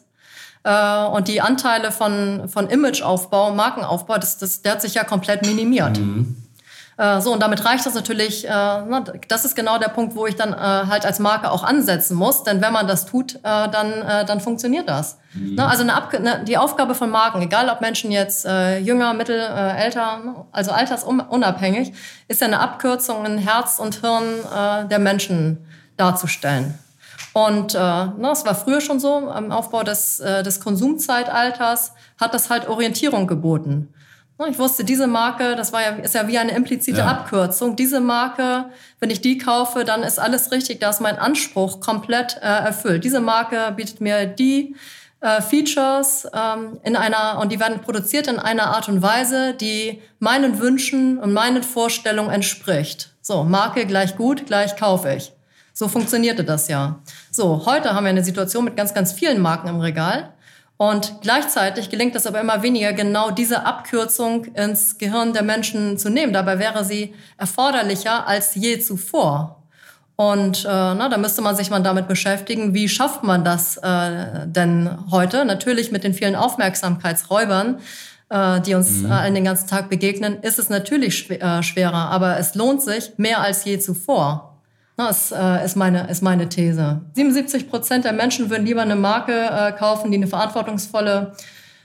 [0.63, 5.46] Äh, und die Anteile von, von Imageaufbau, Markenaufbau, das, das, der hat sich ja komplett
[5.46, 6.00] minimiert.
[6.00, 6.38] Mhm.
[6.97, 8.51] Äh, so, und damit reicht das natürlich, äh,
[9.27, 12.43] das ist genau der Punkt, wo ich dann äh, halt als Marke auch ansetzen muss,
[12.43, 15.17] denn wenn man das tut, dann, dann funktioniert das.
[15.34, 15.55] Mhm.
[15.55, 20.36] Na, also ne, die Aufgabe von Marken, egal ob Menschen jetzt jünger, mittel, älter, ne,
[20.51, 21.93] also altersunabhängig,
[22.27, 24.23] ist ja eine Abkürzung in Herz und Hirn
[24.89, 25.65] der Menschen
[25.97, 26.77] darzustellen.
[27.34, 32.34] Und äh, na, es war früher schon so, am Aufbau des, äh, des Konsumzeitalters hat
[32.34, 33.93] das halt Orientierung geboten.
[34.50, 37.08] Ich wusste, diese Marke, das war ja, ist ja wie eine implizite ja.
[37.08, 37.78] Abkürzung.
[37.78, 38.65] Diese Marke,
[39.00, 43.06] wenn ich die kaufe, dann ist alles richtig, da ist mein Anspruch komplett äh, erfüllt.
[43.06, 44.76] Diese Marke bietet mir die
[45.21, 50.02] äh, Features ähm, in einer und die werden produziert in einer Art und Weise, die
[50.19, 53.12] meinen Wünschen und meinen Vorstellungen entspricht.
[53.21, 55.32] So, Marke gleich gut, gleich kaufe ich.
[55.71, 57.00] So funktionierte das ja.
[57.32, 60.34] So, heute haben wir eine Situation mit ganz, ganz vielen Marken im Regal.
[60.78, 66.10] Und gleichzeitig gelingt es aber immer weniger, genau diese Abkürzung ins Gehirn der Menschen zu
[66.10, 66.34] nehmen.
[66.34, 69.64] Dabei wäre sie erforderlicher als je zuvor.
[70.18, 74.48] Und äh, na, da müsste man sich mal damit beschäftigen, wie schafft man das äh,
[74.48, 75.44] denn heute?
[75.46, 77.80] Natürlich mit den vielen Aufmerksamkeitsräubern,
[78.30, 79.12] äh, die uns mhm.
[79.12, 83.12] äh, den ganzen Tag begegnen, ist es natürlich schw äh, schwerer, aber es lohnt sich
[83.18, 84.55] mehr als je zuvor.
[84.97, 87.01] Das äh, ist, meine, ist meine These.
[87.13, 91.34] 77 Prozent der Menschen würden lieber eine Marke äh, kaufen, die eine verantwortungsvolle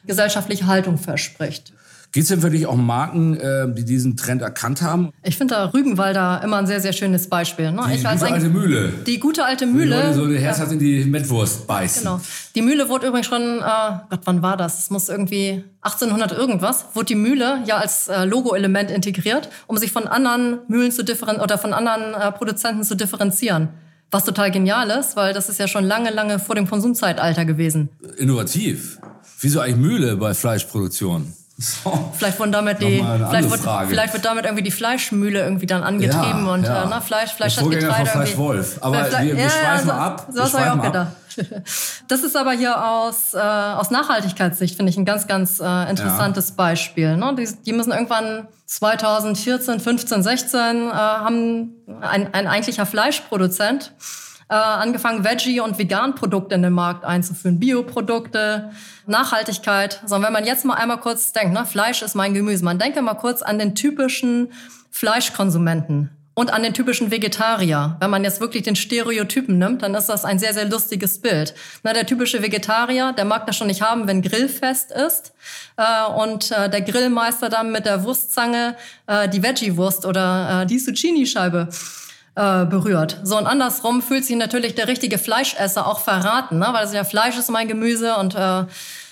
[0.07, 1.73] gesellschaftliche Haltung verspricht.
[2.13, 5.13] Gibt es denn wirklich auch Marken, äh, die diesen Trend erkannt haben?
[5.23, 7.71] Ich finde da Rügenwalder immer ein sehr, sehr schönes Beispiel.
[7.71, 7.83] Ne?
[7.87, 8.93] Die ich gute alte Mühle.
[9.07, 10.09] Die gute alte Mühle.
[10.09, 10.73] Die so die herzhaft ja.
[10.73, 12.03] in die Mettwurst beißen.
[12.03, 12.21] Genau.
[12.57, 13.63] Die Mühle wurde übrigens schon, äh,
[14.11, 14.81] Gott, wann war das?
[14.81, 19.93] Es muss irgendwie 1800 irgendwas, wurde die Mühle ja als äh, Logo-Element integriert, um sich
[19.93, 23.69] von anderen Mühlen zu differenzieren oder von anderen äh, Produzenten zu differenzieren.
[24.11, 27.89] Was total genial ist, weil das ist ja schon lange, lange vor dem Konsumzeitalter gewesen.
[28.19, 28.99] Innovativ.
[29.41, 31.33] Wieso eigentlich Mühle bei Fleischproduktion?
[31.61, 32.11] So.
[32.17, 36.47] Vielleicht, wurden damit die, vielleicht, wird, vielleicht wird damit irgendwie die Fleischmühle irgendwie dann angetrieben
[36.47, 36.85] ja, und ja.
[36.85, 38.79] Äh, na, Fleisch, Fleisch hat Getreide von Fleisch Wolf.
[38.81, 40.27] Aber Fleisch, wir, wir ja, schweifen so, ab.
[40.31, 41.13] So was habe ich auch gedacht.
[42.09, 46.49] Das ist aber hier aus, äh, aus Nachhaltigkeitssicht, finde ich, ein ganz, ganz äh, interessantes
[46.49, 46.55] ja.
[46.57, 47.17] Beispiel.
[47.17, 47.37] Ne?
[47.39, 53.93] Die, die müssen irgendwann 2014, 15, 16 äh, haben ein, ein eigentlicher Fleischproduzent
[54.51, 58.73] äh, angefangen, Veggie- und Vegan-Produkte in den Markt einzuführen, Bioprodukte,
[59.07, 60.03] Nachhaltigkeit.
[60.07, 62.79] So, und wenn man jetzt mal einmal kurz denkt, ne, Fleisch ist mein Gemüse, man
[62.79, 64.53] denke mal kurz an den typischen
[64.91, 67.97] Fleischkonsumenten und an den typischen Vegetarier.
[68.01, 71.55] Wenn man jetzt wirklich den Stereotypen nimmt, dann ist das ein sehr, sehr lustiges Bild.
[71.85, 75.33] Na, der typische Vegetarier, der mag das schon nicht haben, wenn Grillfest ist
[75.77, 78.75] äh, und äh, der Grillmeister dann mit der Wurstzange
[79.07, 81.69] äh, die Veggie-Wurst oder äh, die Zucchini-Scheibe
[82.35, 83.21] äh, berührt.
[83.25, 86.69] So und andersrum fühlt sich natürlich der richtige Fleischesser auch verraten, ne?
[86.73, 88.65] weil es ja Fleisch ist mein Gemüse und äh,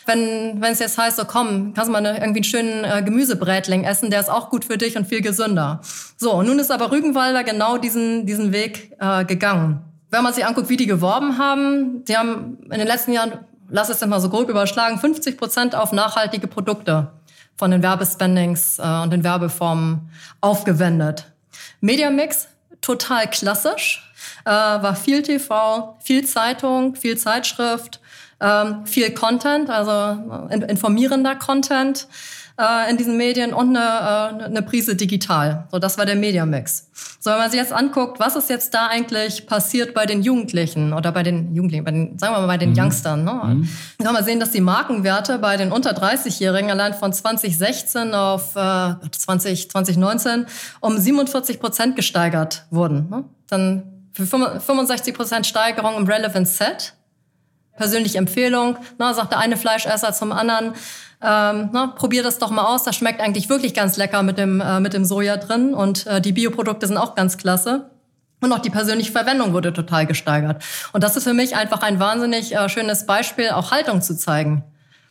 [0.07, 3.03] wenn wenn es jetzt heißt, so komm, kannst du mal eine, irgendwie einen schönen äh,
[3.03, 5.81] Gemüsebrätling essen, der ist auch gut für dich und viel gesünder.
[6.17, 9.83] So, und nun ist aber Rügenwalder genau diesen, diesen Weg äh, gegangen.
[10.11, 13.33] Wenn man sich anguckt, wie die geworben haben, die haben in den letzten Jahren,
[13.69, 17.09] lass es mal so grob überschlagen, 50 Prozent auf nachhaltige Produkte
[17.59, 21.27] von den Werbespendings äh, und den Werbeformen aufgewendet.
[21.81, 22.49] Mediamix
[22.81, 24.05] total klassisch.
[24.45, 28.01] Äh, war viel TV, viel Zeitung, viel Zeitschrift,
[28.41, 32.09] ähm, viel Content, also in, informierender Content
[32.59, 35.69] äh, in diesen Medien und eine, äh, eine Prise digital.
[35.71, 36.91] So, das war der Mediamix.
[37.21, 40.93] So, wenn man sich jetzt anguckt, was ist jetzt da eigentlich passiert bei den Jugendlichen
[40.93, 42.79] oder bei den Jugendlichen, bei den, sagen wir mal bei den mhm.
[42.79, 43.33] Youngstern, ne?
[43.33, 43.69] Mhm.
[43.99, 48.57] Dann kann man sehen, dass die Markenwerte bei den unter 30-Jährigen allein von 2016 auf
[48.57, 50.47] äh, 20, 2019
[50.81, 53.09] um 47 Prozent gesteigert wurden.
[53.09, 53.25] Ne?
[53.49, 56.95] Dann für 65 Prozent Steigerung im Relevant Set.
[57.77, 60.73] Persönliche Empfehlung, ne, sagt der eine Fleischesser zum anderen
[61.21, 62.85] ähm, na, probier das doch mal aus.
[62.85, 65.75] Das schmeckt eigentlich wirklich ganz lecker mit dem, äh, mit dem Soja drin.
[65.75, 67.91] Und äh, die Bioprodukte sind auch ganz klasse.
[68.41, 70.63] Und auch die persönliche Verwendung wurde total gesteigert.
[70.93, 74.63] Und das ist für mich einfach ein wahnsinnig äh, schönes Beispiel, auch Haltung zu zeigen.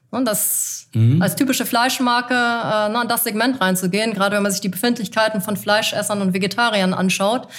[0.10, 1.22] Und das mhm.
[1.22, 5.42] als typische Fleischmarke äh, na, in das Segment reinzugehen, gerade wenn man sich die Befindlichkeiten
[5.42, 7.50] von Fleischessern und Vegetariern anschaut,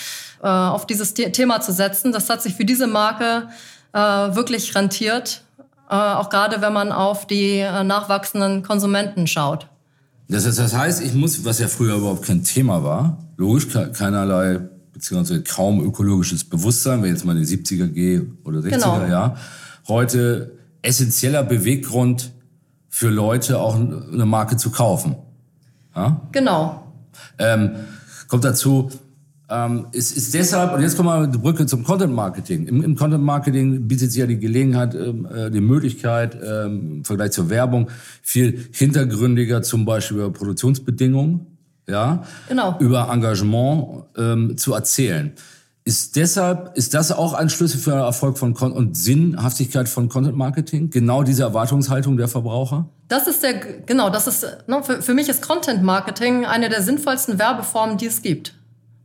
[0.43, 3.49] äh, auf dieses The Thema zu setzen, das hat sich für diese Marke
[3.93, 5.43] äh, wirklich rentiert
[5.95, 9.69] auch gerade wenn man auf die äh, nachwachsenden Konsumenten schaut.
[10.29, 14.61] Das, heißt, das heißt, ich muss, was ja früher überhaupt kein Thema war, logisch keinerlei
[14.93, 19.07] beziehungsweise kaum ökologisches Bewusstsein, wenn jetzt mal in die 70er gehe oder 60er genau.
[19.07, 19.37] Jahr,
[19.87, 22.33] heute essentieller Beweggrund
[22.89, 25.17] für Leute auch eine Marke zu kaufen.
[25.95, 26.21] Ja?
[26.33, 26.93] Genau.
[27.39, 27.77] Ähm,
[28.27, 28.91] kommt dazu,
[29.51, 32.67] ähm, ist, ist deshalb, und jetzt kommen wir die Brücke zum Content Marketing.
[32.67, 37.05] Im, im Content Marketing bietet sich ja die Gelegenheit, ähm, äh, die Möglichkeit, ähm, im
[37.05, 37.89] Vergleich zur Werbung,
[38.23, 41.47] viel hintergründiger zum Beispiel über Produktionsbedingungen,
[41.89, 42.77] ja, genau.
[42.79, 45.33] über Engagement ähm, zu erzählen.
[45.85, 50.37] Ist deshalb, ist das auch ein Schlüssel für Erfolg von Con und Sinnhaftigkeit von Content
[50.37, 50.91] Marketing?
[50.91, 52.91] Genau diese Erwartungshaltung der Verbraucher?
[53.09, 53.55] Das ist der,
[53.87, 58.05] genau, das ist, ne, für, für mich ist Content Marketing eine der sinnvollsten Werbeformen, die
[58.05, 58.58] es gibt.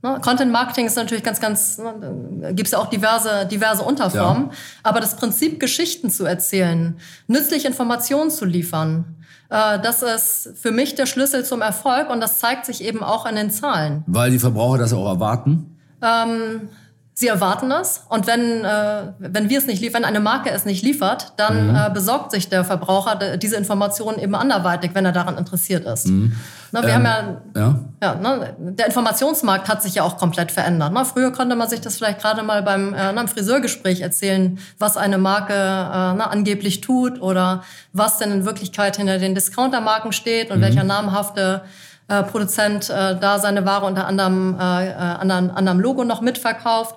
[0.04, 0.20] Ne?
[0.22, 4.48] Content Marketing ist natürlich ganz, ganz, ne, gibt es ja auch diverse, diverse Unterformen.
[4.48, 4.58] Ja.
[4.84, 9.16] Aber das Prinzip, Geschichten zu erzählen, nützliche Informationen zu liefern,
[9.50, 13.26] äh, das ist für mich der Schlüssel zum Erfolg und das zeigt sich eben auch
[13.26, 14.04] an den Zahlen.
[14.06, 15.78] Weil die Verbraucher das auch erwarten?
[16.02, 16.70] Ähm,
[17.16, 20.66] Sie erwarten es und wenn, äh, wenn wir es nicht liefern, wenn eine Marke es
[20.66, 21.76] nicht liefert, dann mhm.
[21.76, 26.08] äh, besorgt sich der Verbraucher diese Informationen eben anderweitig, wenn er daran interessiert ist.
[26.08, 26.36] Mhm.
[26.74, 27.80] Na, wir ähm, haben ja, ja.
[28.02, 30.92] ja ne, der Informationsmarkt hat sich ja auch komplett verändert.
[30.92, 31.06] Ne?
[31.06, 35.20] Früher konnte man sich das vielleicht gerade mal beim äh, einem Friseurgespräch erzählen, was eine
[35.20, 40.58] Marke äh, ne, angeblich tut oder was denn in Wirklichkeit hinter den Discountermarken steht und
[40.58, 40.64] mhm.
[40.64, 41.62] welcher namhafte
[42.08, 46.96] äh, Produzent äh, da seine Ware unter anderem, äh, äh anderem, anderem Logo noch mitverkauft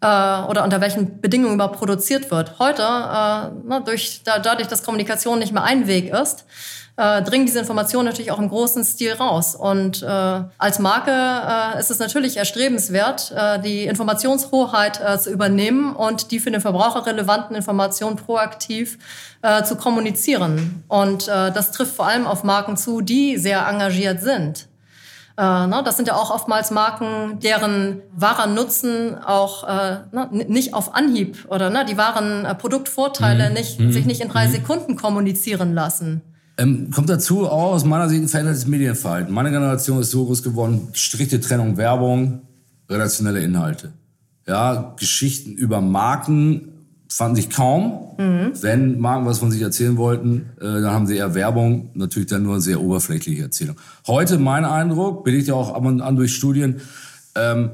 [0.00, 2.58] äh, oder unter welchen Bedingungen überhaupt produziert wird.
[2.58, 6.44] Heute, äh, na, durch, da, dadurch, dass Kommunikation nicht mehr ein Weg ist,
[6.96, 9.54] äh, dringen diese Informationen natürlich auch im großen Stil raus.
[9.54, 15.94] Und äh, als Marke äh, ist es natürlich erstrebenswert, äh, die Informationshoheit äh, zu übernehmen
[15.94, 18.98] und die für den Verbraucher relevanten Informationen proaktiv
[19.42, 20.84] äh, zu kommunizieren.
[20.88, 24.66] Und äh, das trifft vor allem auf Marken zu, die sehr engagiert sind.
[25.38, 30.72] Äh, ne, das sind ja auch oftmals Marken, deren wahrer Nutzen auch äh, ne, nicht
[30.72, 33.54] auf Anhieb oder ne, die wahren äh, Produktvorteile mhm.
[33.54, 33.92] nicht, mhm.
[33.92, 34.52] sich nicht in drei mhm.
[34.52, 36.22] Sekunden kommunizieren lassen.
[36.56, 39.32] Ähm, kommt dazu auch aus meiner Sicht ein verändertes Medienverhalten.
[39.32, 42.40] Meine Generation ist so groß geworden, strikte Trennung Werbung,
[42.88, 43.92] redaktionelle Inhalte.
[44.46, 46.75] Ja, Geschichten über Marken
[47.16, 48.10] fanden sich kaum.
[48.18, 48.52] Mhm.
[48.60, 52.42] Wenn Marken was von sich erzählen wollten, äh, dann haben sie eher Werbung, natürlich dann
[52.42, 53.76] nur sehr oberflächliche Erzählung.
[54.06, 56.82] Heute, mein Eindruck, belegt ja auch ab und an durch Studien,
[57.34, 57.70] ähm,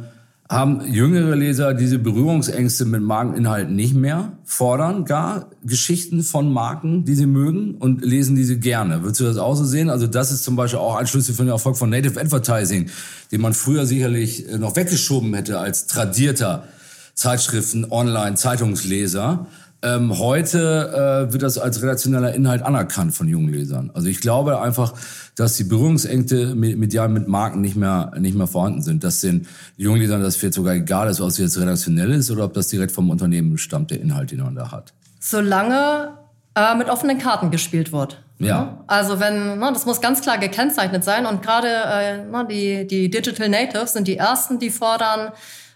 [0.49, 7.17] haben jüngere Leser diese Berührungsängste mit Markeninhalten nicht mehr, fordern gar Geschichten von Marken, die
[7.17, 9.03] sie mögen und lesen diese gerne.
[9.03, 9.91] Würdest du das auch so sehen?
[9.91, 12.91] Also das ist zum Beispiel auch ein Schlüssel für den Erfolg von Native Advertising,
[13.33, 16.69] den man früher sicherlich äh, noch weggeschoben hätte als tradierter
[17.15, 19.47] Zeitschriften, Online, Zeitungsleser.
[19.85, 23.91] Ähm, heute äh, wird das als redaktioneller Inhalt anerkannt von jungen Lesern.
[23.95, 24.95] Also ich glaube einfach,
[25.35, 29.03] dass die Berührungsängste medial mit Marken nicht mehr, nicht mehr vorhanden sind.
[29.03, 32.45] Dass den jungen Lesern das vielleicht sogar egal ist, ob es jetzt redaktionell ist oder
[32.45, 34.93] ob das direkt vom Unternehmen stammt, der Inhalt, den man da hat.
[35.19, 36.13] Solange
[36.55, 38.23] äh, mit offenen Karten gespielt wird.
[38.39, 38.85] Ja.
[38.87, 43.09] Also wenn, na, das muss ganz klar gekennzeichnet sein und gerade äh, na, die, die
[43.09, 45.33] Digital Natives sind die ersten, die fordern,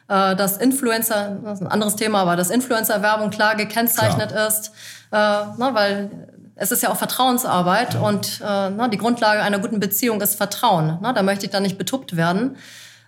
[0.08, 4.48] äh, dass Influencer, das ist ein anderes Thema, aber dass Influencer-Werbung klar gekennzeichnet klar.
[4.48, 4.68] ist,
[5.10, 6.10] äh, na, weil
[6.56, 8.00] es ist ja auch Vertrauensarbeit ja.
[8.00, 10.98] und äh, na, die Grundlage einer guten Beziehung ist Vertrauen.
[11.02, 12.56] Na, da möchte ich dann nicht betuppt werden.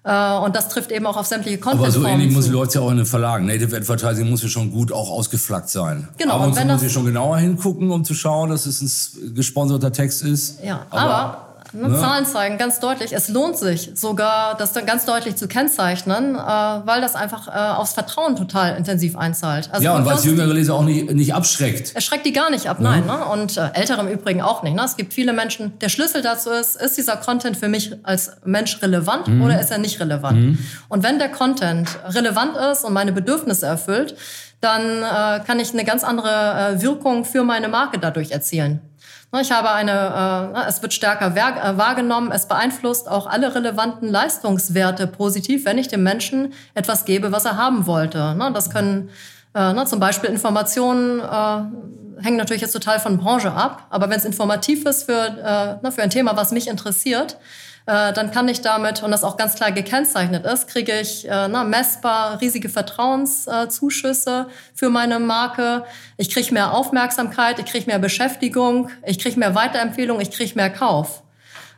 [0.04, 2.82] Äh, und das trifft eben auch auf sämtliche content Aber so ähnlich muss läuft ja
[2.82, 3.46] auch in den Verlagen.
[3.46, 6.08] Native Advertising muss ja schon gut auch ausgeflaggt sein.
[6.18, 6.34] Genau.
[6.34, 8.80] Aber und wenn muss ich schon genauer hingucken, um zu schauen, dass es
[9.16, 10.62] ein gesponserter Text ist.
[10.62, 11.98] Ja, aber, aber Ne?
[11.98, 16.38] Zahlen zeigen ganz deutlich, es lohnt sich sogar, das dann ganz deutlich zu kennzeichnen, äh,
[16.38, 19.68] weil das einfach äh, aufs Vertrauen total intensiv einzahlt.
[19.72, 21.92] Also ja, und weil es jüngere Leser auch nicht, nicht abschreckt.
[21.94, 23.06] Es schreckt die gar nicht ab, nein.
[23.06, 23.24] Ne?
[23.26, 24.74] Und äh, ältere im Übrigen auch nicht.
[24.74, 24.82] Ne?
[24.84, 28.80] Es gibt viele Menschen, der Schlüssel dazu ist, ist dieser Content für mich als Mensch
[28.82, 29.42] relevant mhm.
[29.42, 30.38] oder ist er nicht relevant?
[30.38, 30.58] Mhm.
[30.88, 34.16] Und wenn der Content relevant ist und meine Bedürfnisse erfüllt,
[34.60, 38.80] dann äh, kann ich eine ganz andere äh, Wirkung für meine Marke dadurch erzielen.
[39.30, 44.08] Ne, ich habe eine, äh, es wird stärker äh, wahrgenommen, es beeinflusst auch alle relevanten
[44.08, 48.34] Leistungswerte positiv, wenn ich dem Menschen etwas gebe, was er haben wollte.
[48.34, 49.10] Ne, das können
[49.54, 54.18] äh, ne, zum Beispiel Informationen äh, hängen natürlich jetzt total von Branche ab, aber wenn
[54.18, 57.36] es informativ ist für, äh, ne, für ein Thema, was mich interessiert,
[57.88, 61.48] äh, dann kann ich damit, und das auch ganz klar gekennzeichnet ist, kriege ich äh,
[61.48, 65.84] na, messbar riesige Vertrauenszuschüsse für meine Marke.
[66.18, 70.68] Ich kriege mehr Aufmerksamkeit, ich kriege mehr Beschäftigung, ich kriege mehr Weiterempfehlung, ich kriege mehr
[70.68, 71.22] Kauf.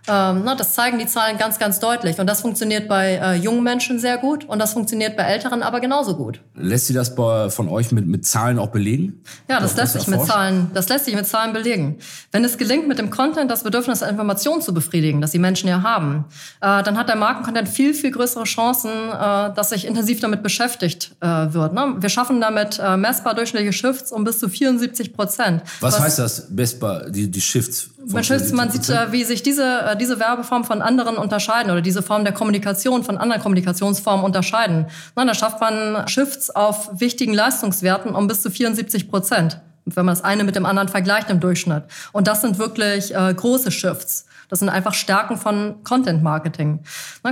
[0.09, 2.19] Ähm, na, das zeigen die Zahlen ganz, ganz deutlich.
[2.19, 5.81] Und das funktioniert bei äh, jungen Menschen sehr gut und das funktioniert bei Älteren aber
[5.81, 6.41] genauso gut.
[6.55, 9.23] Lässt sich das bei, von euch mit, mit Zahlen auch belegen?
[9.49, 11.99] Ja, das lässt sich mit Zahlen, das lässt sich mit Zahlen belegen.
[12.33, 15.69] Wenn es gelingt, mit dem Content das Bedürfnis der Information zu befriedigen, das die Menschen
[15.69, 16.25] ja haben,
[16.61, 21.15] äh, dann hat der Markencontent viel, viel größere Chancen, äh, dass sich intensiv damit beschäftigt
[21.21, 21.73] wird.
[21.73, 21.97] Ne?
[21.99, 25.63] Wir schaffen damit messbar durchschnittliche Shifts um bis zu 74 Prozent.
[25.81, 27.91] Was, was heißt das, messbar, die, die Shifts?
[28.07, 32.03] Man, schützt, man sieht, wie sich diese, äh, diese Werbeform von anderen unterscheiden oder diese
[32.03, 34.87] Form der Kommunikation von anderen Kommunikationsformen unterscheiden.
[35.17, 40.15] Na, da schafft man Shifts auf wichtigen Leistungswerten um bis zu 74 Prozent, wenn man
[40.15, 41.85] das eine mit dem anderen vergleicht im Durchschnitt.
[42.13, 44.27] Und das sind wirklich äh, große Shifts.
[44.51, 46.81] Das sind einfach Stärken von Content Marketing.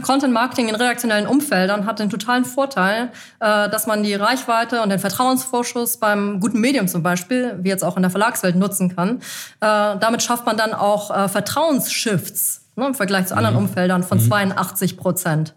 [0.02, 4.90] Content Marketing in redaktionellen Umfeldern hat den totalen Vorteil, äh, dass man die Reichweite und
[4.90, 9.18] den Vertrauensvorschuss beim guten Medium zum Beispiel, wie jetzt auch in der Verlagswelt, nutzen kann.
[9.61, 13.62] Äh, damit schafft man dann auch äh, Vertrauensshifts ne, im Vergleich zu anderen mhm.
[13.62, 14.98] Umfeldern von 82 mhm.
[14.98, 15.54] Prozent.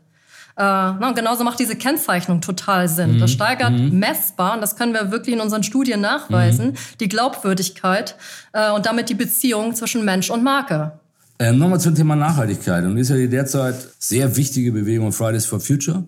[0.58, 3.20] na, genauso macht diese Kennzeichnung total Sinn.
[3.20, 8.16] Das steigert messbar, und das können wir wirklich in unseren Studien nachweisen, die Glaubwürdigkeit
[8.52, 11.00] äh, und damit die Beziehung zwischen Mensch und Marke.
[11.42, 12.86] Ähm, Nochmal zum Thema Nachhaltigkeit.
[12.86, 16.06] Und ist ja die derzeit sehr wichtige Bewegung Fridays for Future.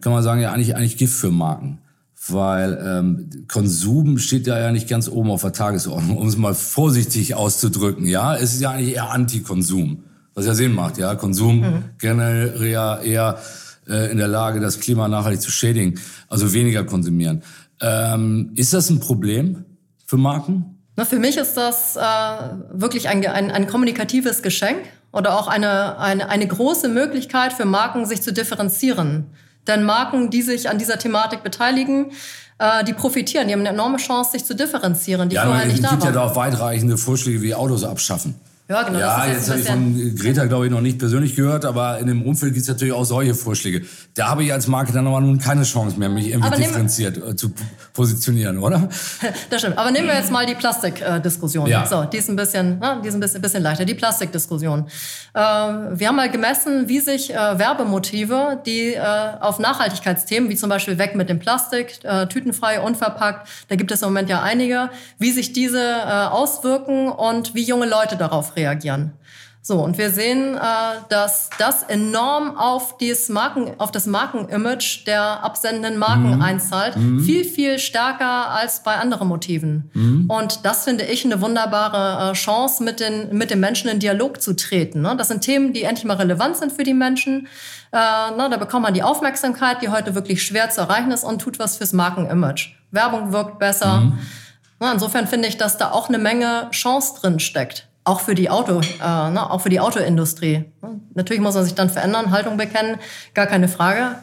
[0.00, 1.78] Kann man sagen, ja eigentlich, eigentlich Gift für Marken.
[2.26, 6.54] Weil ähm, Konsum steht ja, ja nicht ganz oben auf der Tagesordnung, um es mal
[6.54, 8.06] vorsichtig auszudrücken.
[8.06, 10.96] Ja, es ist ja eigentlich eher Antikonsum, was ja Sinn macht.
[10.96, 13.38] Ja, Konsum generell eher, eher
[13.86, 17.42] äh, in der Lage, das Klima nachhaltig zu schädigen, also weniger konsumieren.
[17.82, 19.66] Ähm, ist das ein Problem
[20.06, 20.71] für Marken?
[20.96, 22.00] Na, für mich ist das äh,
[22.70, 24.78] wirklich ein, ein, ein kommunikatives Geschenk
[25.10, 29.26] oder auch eine, eine, eine große Möglichkeit für Marken, sich zu differenzieren.
[29.66, 32.10] Denn Marken, die sich an dieser Thematik beteiligen,
[32.58, 35.82] äh, die profitieren, die haben eine enorme Chance, sich zu differenzieren, die Ja, vorher nicht
[35.82, 36.14] da gibt ja waren.
[36.14, 38.34] da auch weitreichende Vorschläge wie Autos abschaffen.
[38.68, 39.00] Ja, genau.
[39.00, 42.22] Ja, jetzt habe ich von Greta, glaube ich, noch nicht persönlich gehört, aber in dem
[42.22, 43.84] Umfeld gibt es natürlich auch solche Vorschläge.
[44.14, 47.34] Da habe ich als Marke dann aber nun keine Chance mehr, mich irgendwie differenziert äh,
[47.34, 47.52] zu
[47.92, 48.88] positionieren, oder?
[49.50, 49.78] das stimmt.
[49.78, 51.66] Aber nehmen wir jetzt mal die Plastikdiskussion.
[51.66, 51.86] Ja.
[51.86, 53.84] So, die ist ein bisschen, na, die ist ein bisschen, bisschen leichter.
[53.84, 54.86] Die Plastikdiskussion.
[55.34, 59.00] Äh, wir haben mal gemessen, wie sich äh, Werbemotive, die äh,
[59.40, 64.02] auf Nachhaltigkeitsthemen, wie zum Beispiel weg mit dem Plastik, äh, tütenfrei, unverpackt, da gibt es
[64.02, 69.12] im Moment ja einige, wie sich diese äh, auswirken und wie junge Leute darauf reagieren.
[69.64, 70.60] So, und wir sehen, äh,
[71.08, 76.94] dass das enorm auf, dieses Marken, auf das Markenimage der absendenden Marken einzahlt.
[76.94, 79.88] Viel, viel stärker als bei anderen Motiven.
[80.28, 84.42] Und das finde ich eine wunderbare äh, Chance, mit den, mit den Menschen in Dialog
[84.42, 85.00] zu treten.
[85.00, 85.14] Ne?
[85.16, 87.46] Das sind Themen, die endlich mal relevant sind für die Menschen.
[87.92, 87.96] Äh,
[88.36, 91.60] ne, da bekommt man die Aufmerksamkeit, die heute wirklich schwer zu erreichen ist und tut
[91.60, 92.70] was fürs Markenimage.
[92.90, 94.12] Werbung wirkt besser.
[94.80, 97.86] Na, insofern finde ich, dass da auch eine Menge Chance drin steckt.
[98.04, 100.64] Auch für die Auto, äh, ne, auch für die Autoindustrie.
[101.14, 102.98] Natürlich muss man sich dann verändern, Haltung bekennen,
[103.34, 104.16] gar keine Frage.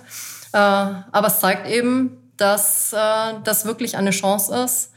[0.52, 2.98] Äh, aber es zeigt eben, dass äh,
[3.44, 4.92] das wirklich eine Chance ist,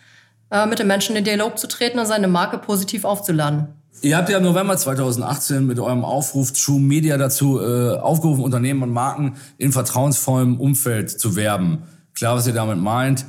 [0.50, 3.68] äh, mit den Menschen in den Dialog zu treten und seine Marke positiv aufzuladen.
[4.00, 8.82] Ihr habt ja im November 2018 mit eurem Aufruf True Media dazu äh, aufgerufen, Unternehmen
[8.82, 11.84] und Marken in vertrauensvollem Umfeld zu werben.
[12.14, 13.24] Klar, was ihr damit meint,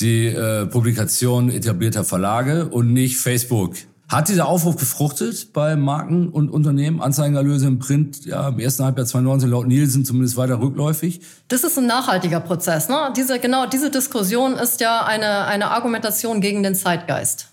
[0.00, 3.74] die äh, Publikation etablierter Verlage und nicht Facebook.
[4.08, 7.02] Hat dieser Aufruf gefruchtet bei Marken und Unternehmen?
[7.02, 11.22] Anzeigenerlöse im Print ja, im ersten Halbjahr 2019 laut Nielsen zumindest weiter rückläufig.
[11.48, 12.88] Das ist ein nachhaltiger Prozess.
[12.88, 13.12] Ne?
[13.16, 17.48] Diese, genau diese Diskussion ist ja eine, eine Argumentation gegen den Zeitgeist.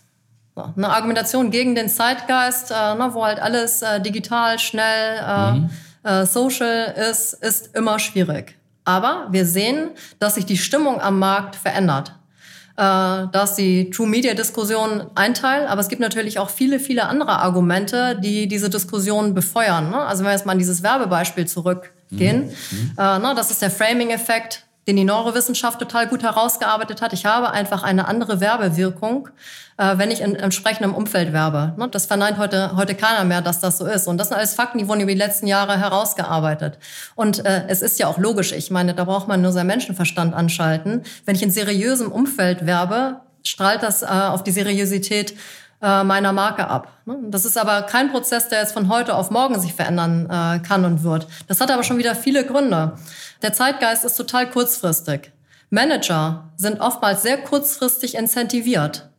[0.56, 5.68] Eine Argumentation gegen den Zeitgeist, äh, ne, wo halt alles äh, digital, schnell,
[6.04, 8.56] äh, äh, social ist, ist immer schwierig.
[8.86, 9.90] Aber wir sehen,
[10.20, 12.14] dass sich die Stimmung am Markt verändert.
[12.76, 17.06] Äh, dass die True Media Diskussion ein Teil, aber es gibt natürlich auch viele, viele
[17.06, 19.92] andere Argumente, die diese Diskussion befeuern.
[19.92, 19.98] Ne?
[20.00, 22.50] Also wenn wir jetzt mal an dieses Werbebeispiel zurückgehen,
[22.98, 27.14] äh, ne, das ist der Framing-Effekt, den die Neurowissenschaft total gut herausgearbeitet hat.
[27.14, 29.30] Ich habe einfach eine andere Werbewirkung,
[29.78, 31.74] äh, wenn ich in entsprechendem Umfeld werbe.
[31.78, 31.88] Ne?
[31.90, 34.08] Das verneint heute, heute keiner mehr, dass das so ist.
[34.08, 36.78] Und das sind alles Fakten, die wurden über die letzten Jahre herausgearbeitet.
[37.16, 38.52] Und äh, es ist ja auch logisch.
[38.52, 41.04] Ich meine, da braucht man nur seinen Menschenverstand anschalten.
[41.26, 45.34] Wenn ich in seriösem Umfeld werbe, strahlt das äh, auf die Seriosität
[45.82, 46.94] äh, meiner Marke ab.
[47.06, 47.18] Ne?
[47.28, 50.86] Das ist aber kein Prozess, der jetzt von heute auf morgen sich verändern äh, kann
[50.86, 51.28] und wird.
[51.48, 52.94] Das hat aber schon wieder viele Gründe.
[53.44, 55.34] Der Zeitgeist ist total kurzfristig.
[55.70, 59.10] Manager sind oftmals sehr kurzfristig incentiviert.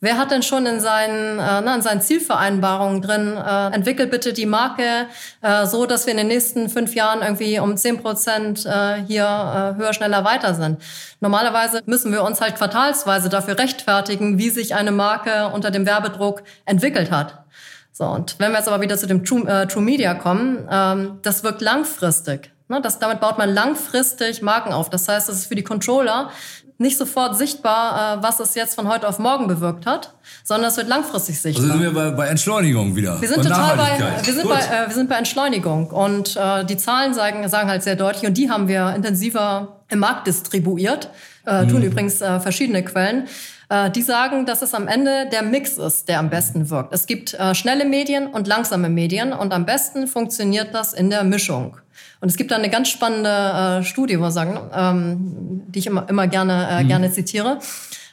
[0.00, 4.32] Wer hat denn schon in seinen, äh, na, in seinen Zielvereinbarungen drin, äh, entwickelt bitte
[4.32, 5.06] die Marke
[5.40, 9.24] äh, so, dass wir in den nächsten fünf Jahren irgendwie um zehn Prozent äh, hier
[9.24, 10.80] äh, höher, schneller weiter sind.
[11.20, 16.44] Normalerweise müssen wir uns halt quartalsweise dafür rechtfertigen, wie sich eine Marke unter dem Werbedruck
[16.64, 17.44] entwickelt hat.
[17.90, 21.18] So, und wenn wir jetzt aber wieder zu dem True, äh, True Media kommen, ähm,
[21.22, 22.53] das wirkt langfristig.
[22.74, 22.80] Ne?
[22.82, 24.90] Das, damit baut man langfristig Marken auf.
[24.90, 26.30] Das heißt, es ist für die Controller
[26.76, 30.76] nicht sofort sichtbar, äh, was es jetzt von heute auf morgen bewirkt hat, sondern es
[30.76, 31.68] wird langfristig Also sichtbar.
[31.68, 33.20] sind wir bei, bei Entschleunigung wieder.
[33.20, 34.50] Wir sind und total bei, wir sind Gut.
[34.50, 38.26] bei, äh, wir sind bei Entschleunigung und äh, die Zahlen sagen, sagen halt sehr deutlich
[38.26, 41.10] und die haben wir intensiver im Markt distribuiert,
[41.46, 43.28] äh, tun übrigens äh, verschiedene Quellen.
[43.68, 46.92] Äh, die sagen, dass es am Ende der Mix ist, der am besten wirkt.
[46.92, 51.24] Es gibt äh, schnelle Medien und langsame Medien und am besten funktioniert das in der
[51.24, 51.76] Mischung.
[52.20, 55.86] Und es gibt da eine ganz spannende äh, Studie, wo wir sagen, ähm, die ich
[55.86, 57.58] immer, immer gerne, äh, gerne zitiere.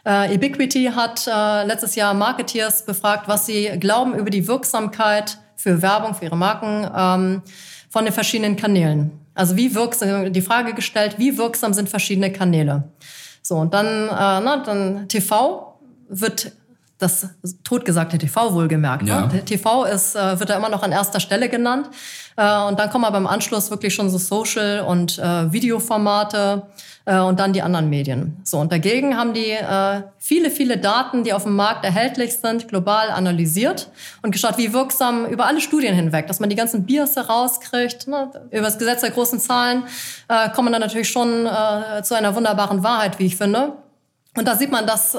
[0.04, 5.82] Äh, Ubiquity hat äh, letztes Jahr Marketeers befragt, was sie glauben über die Wirksamkeit für
[5.82, 7.42] Werbung, für ihre Marken ähm,
[7.90, 9.12] von den verschiedenen Kanälen.
[9.36, 12.84] Also wie wirksam, die Frage gestellt, wie wirksam sind verschiedene Kanäle?
[13.44, 15.80] So, und dann, äh, na, dann TV
[16.10, 16.52] wird
[17.02, 17.28] das
[17.64, 19.04] totgesagte TV wohlgemerkt.
[19.04, 19.10] Ne?
[19.10, 19.28] Ja.
[19.28, 19.44] Ne?
[19.44, 21.90] TV ist, äh, wird da immer noch an erster Stelle genannt.
[22.38, 26.64] Äh, und dann kommen aber im Anschluss wirklich schon so Social- und äh, Videoformate
[27.06, 28.38] äh, und dann die anderen Medien.
[28.44, 32.68] So, und dagegen haben die äh, viele, viele Daten, die auf dem Markt erhältlich sind,
[32.68, 33.90] global analysiert
[34.22, 38.08] und geschaut, wie wirksam über alle Studien hinweg, dass man die ganzen Bias herauskriegt.
[38.08, 38.32] Ne?
[38.52, 39.84] Über das Gesetz der großen Zahlen
[40.28, 41.48] äh, kommt man dann natürlich schon
[42.04, 43.74] zu einer wunderbaren Wahrheit, wie ich finde.
[44.36, 45.16] Und da sieht man, dass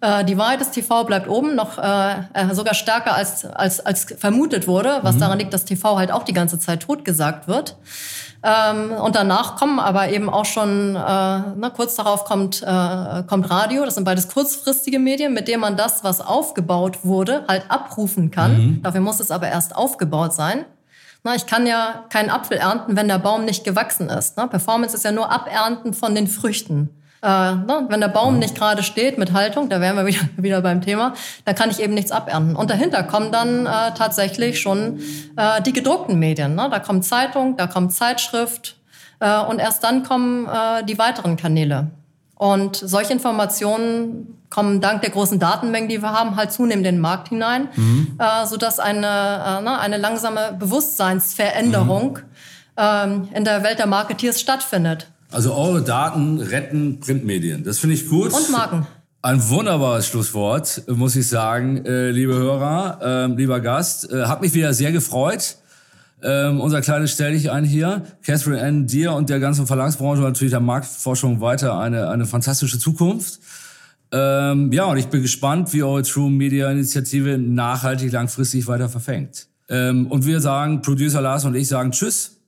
[0.00, 4.06] äh, die Wahrheit des TV bleibt oben, noch äh, äh, sogar stärker als, als, als
[4.18, 5.20] vermutet wurde, was mhm.
[5.20, 7.76] daran liegt, dass TV halt auch die ganze Zeit totgesagt wird.
[8.42, 13.50] Ähm, und danach kommen aber eben auch schon, äh, na, kurz darauf kommt, äh, kommt
[13.50, 13.84] Radio.
[13.84, 18.52] Das sind beides kurzfristige Medien, mit denen man das, was aufgebaut wurde, halt abrufen kann.
[18.52, 18.82] Mhm.
[18.82, 20.64] Dafür muss es aber erst aufgebaut sein.
[21.22, 24.38] Na, ich kann ja keinen Apfel ernten, wenn der Baum nicht gewachsen ist.
[24.38, 26.88] Na, Performance ist ja nur Abernten von den Früchten.
[27.22, 30.62] Äh, ne, wenn der Baum nicht gerade steht mit Haltung, da wären wir wieder, wieder
[30.62, 31.14] beim Thema,
[31.44, 32.56] dann kann ich eben nichts abernten.
[32.56, 35.00] Und dahinter kommen dann äh, tatsächlich schon
[35.36, 36.54] äh, die gedruckten Medien.
[36.54, 36.68] Ne?
[36.70, 38.76] Da kommt Zeitung, da kommt Zeitschrift
[39.20, 41.88] äh, und erst dann kommen äh, die weiteren Kanäle.
[42.36, 47.00] Und solche Informationen kommen dank der großen Datenmengen, die wir haben, halt zunehmend in den
[47.02, 48.18] Markt hinein, mhm.
[48.18, 52.24] äh, sodass eine, äh, ne, eine langsame Bewusstseinsveränderung mhm.
[52.78, 55.08] ähm, in der Welt der Marketeers stattfindet.
[55.30, 57.62] Also eure Daten retten Printmedien.
[57.64, 58.32] Das finde ich gut.
[58.32, 58.86] Und Marken.
[59.22, 64.10] Ein wunderbares Schlusswort, muss ich sagen, äh, liebe Hörer, äh, lieber Gast.
[64.10, 65.56] Äh, hat mich wieder sehr gefreut.
[66.22, 68.02] Ähm, unser kleines Stell dich ein hier.
[68.24, 72.78] Catherine N., dir und der ganzen Verlagsbranche und natürlich der Marktforschung weiter eine, eine fantastische
[72.78, 73.40] Zukunft.
[74.12, 79.46] Ähm, ja, und ich bin gespannt, wie eure True Media Initiative nachhaltig langfristig weiter verfängt.
[79.68, 82.39] Ähm, und wir sagen, Producer Lars und ich sagen Tschüss,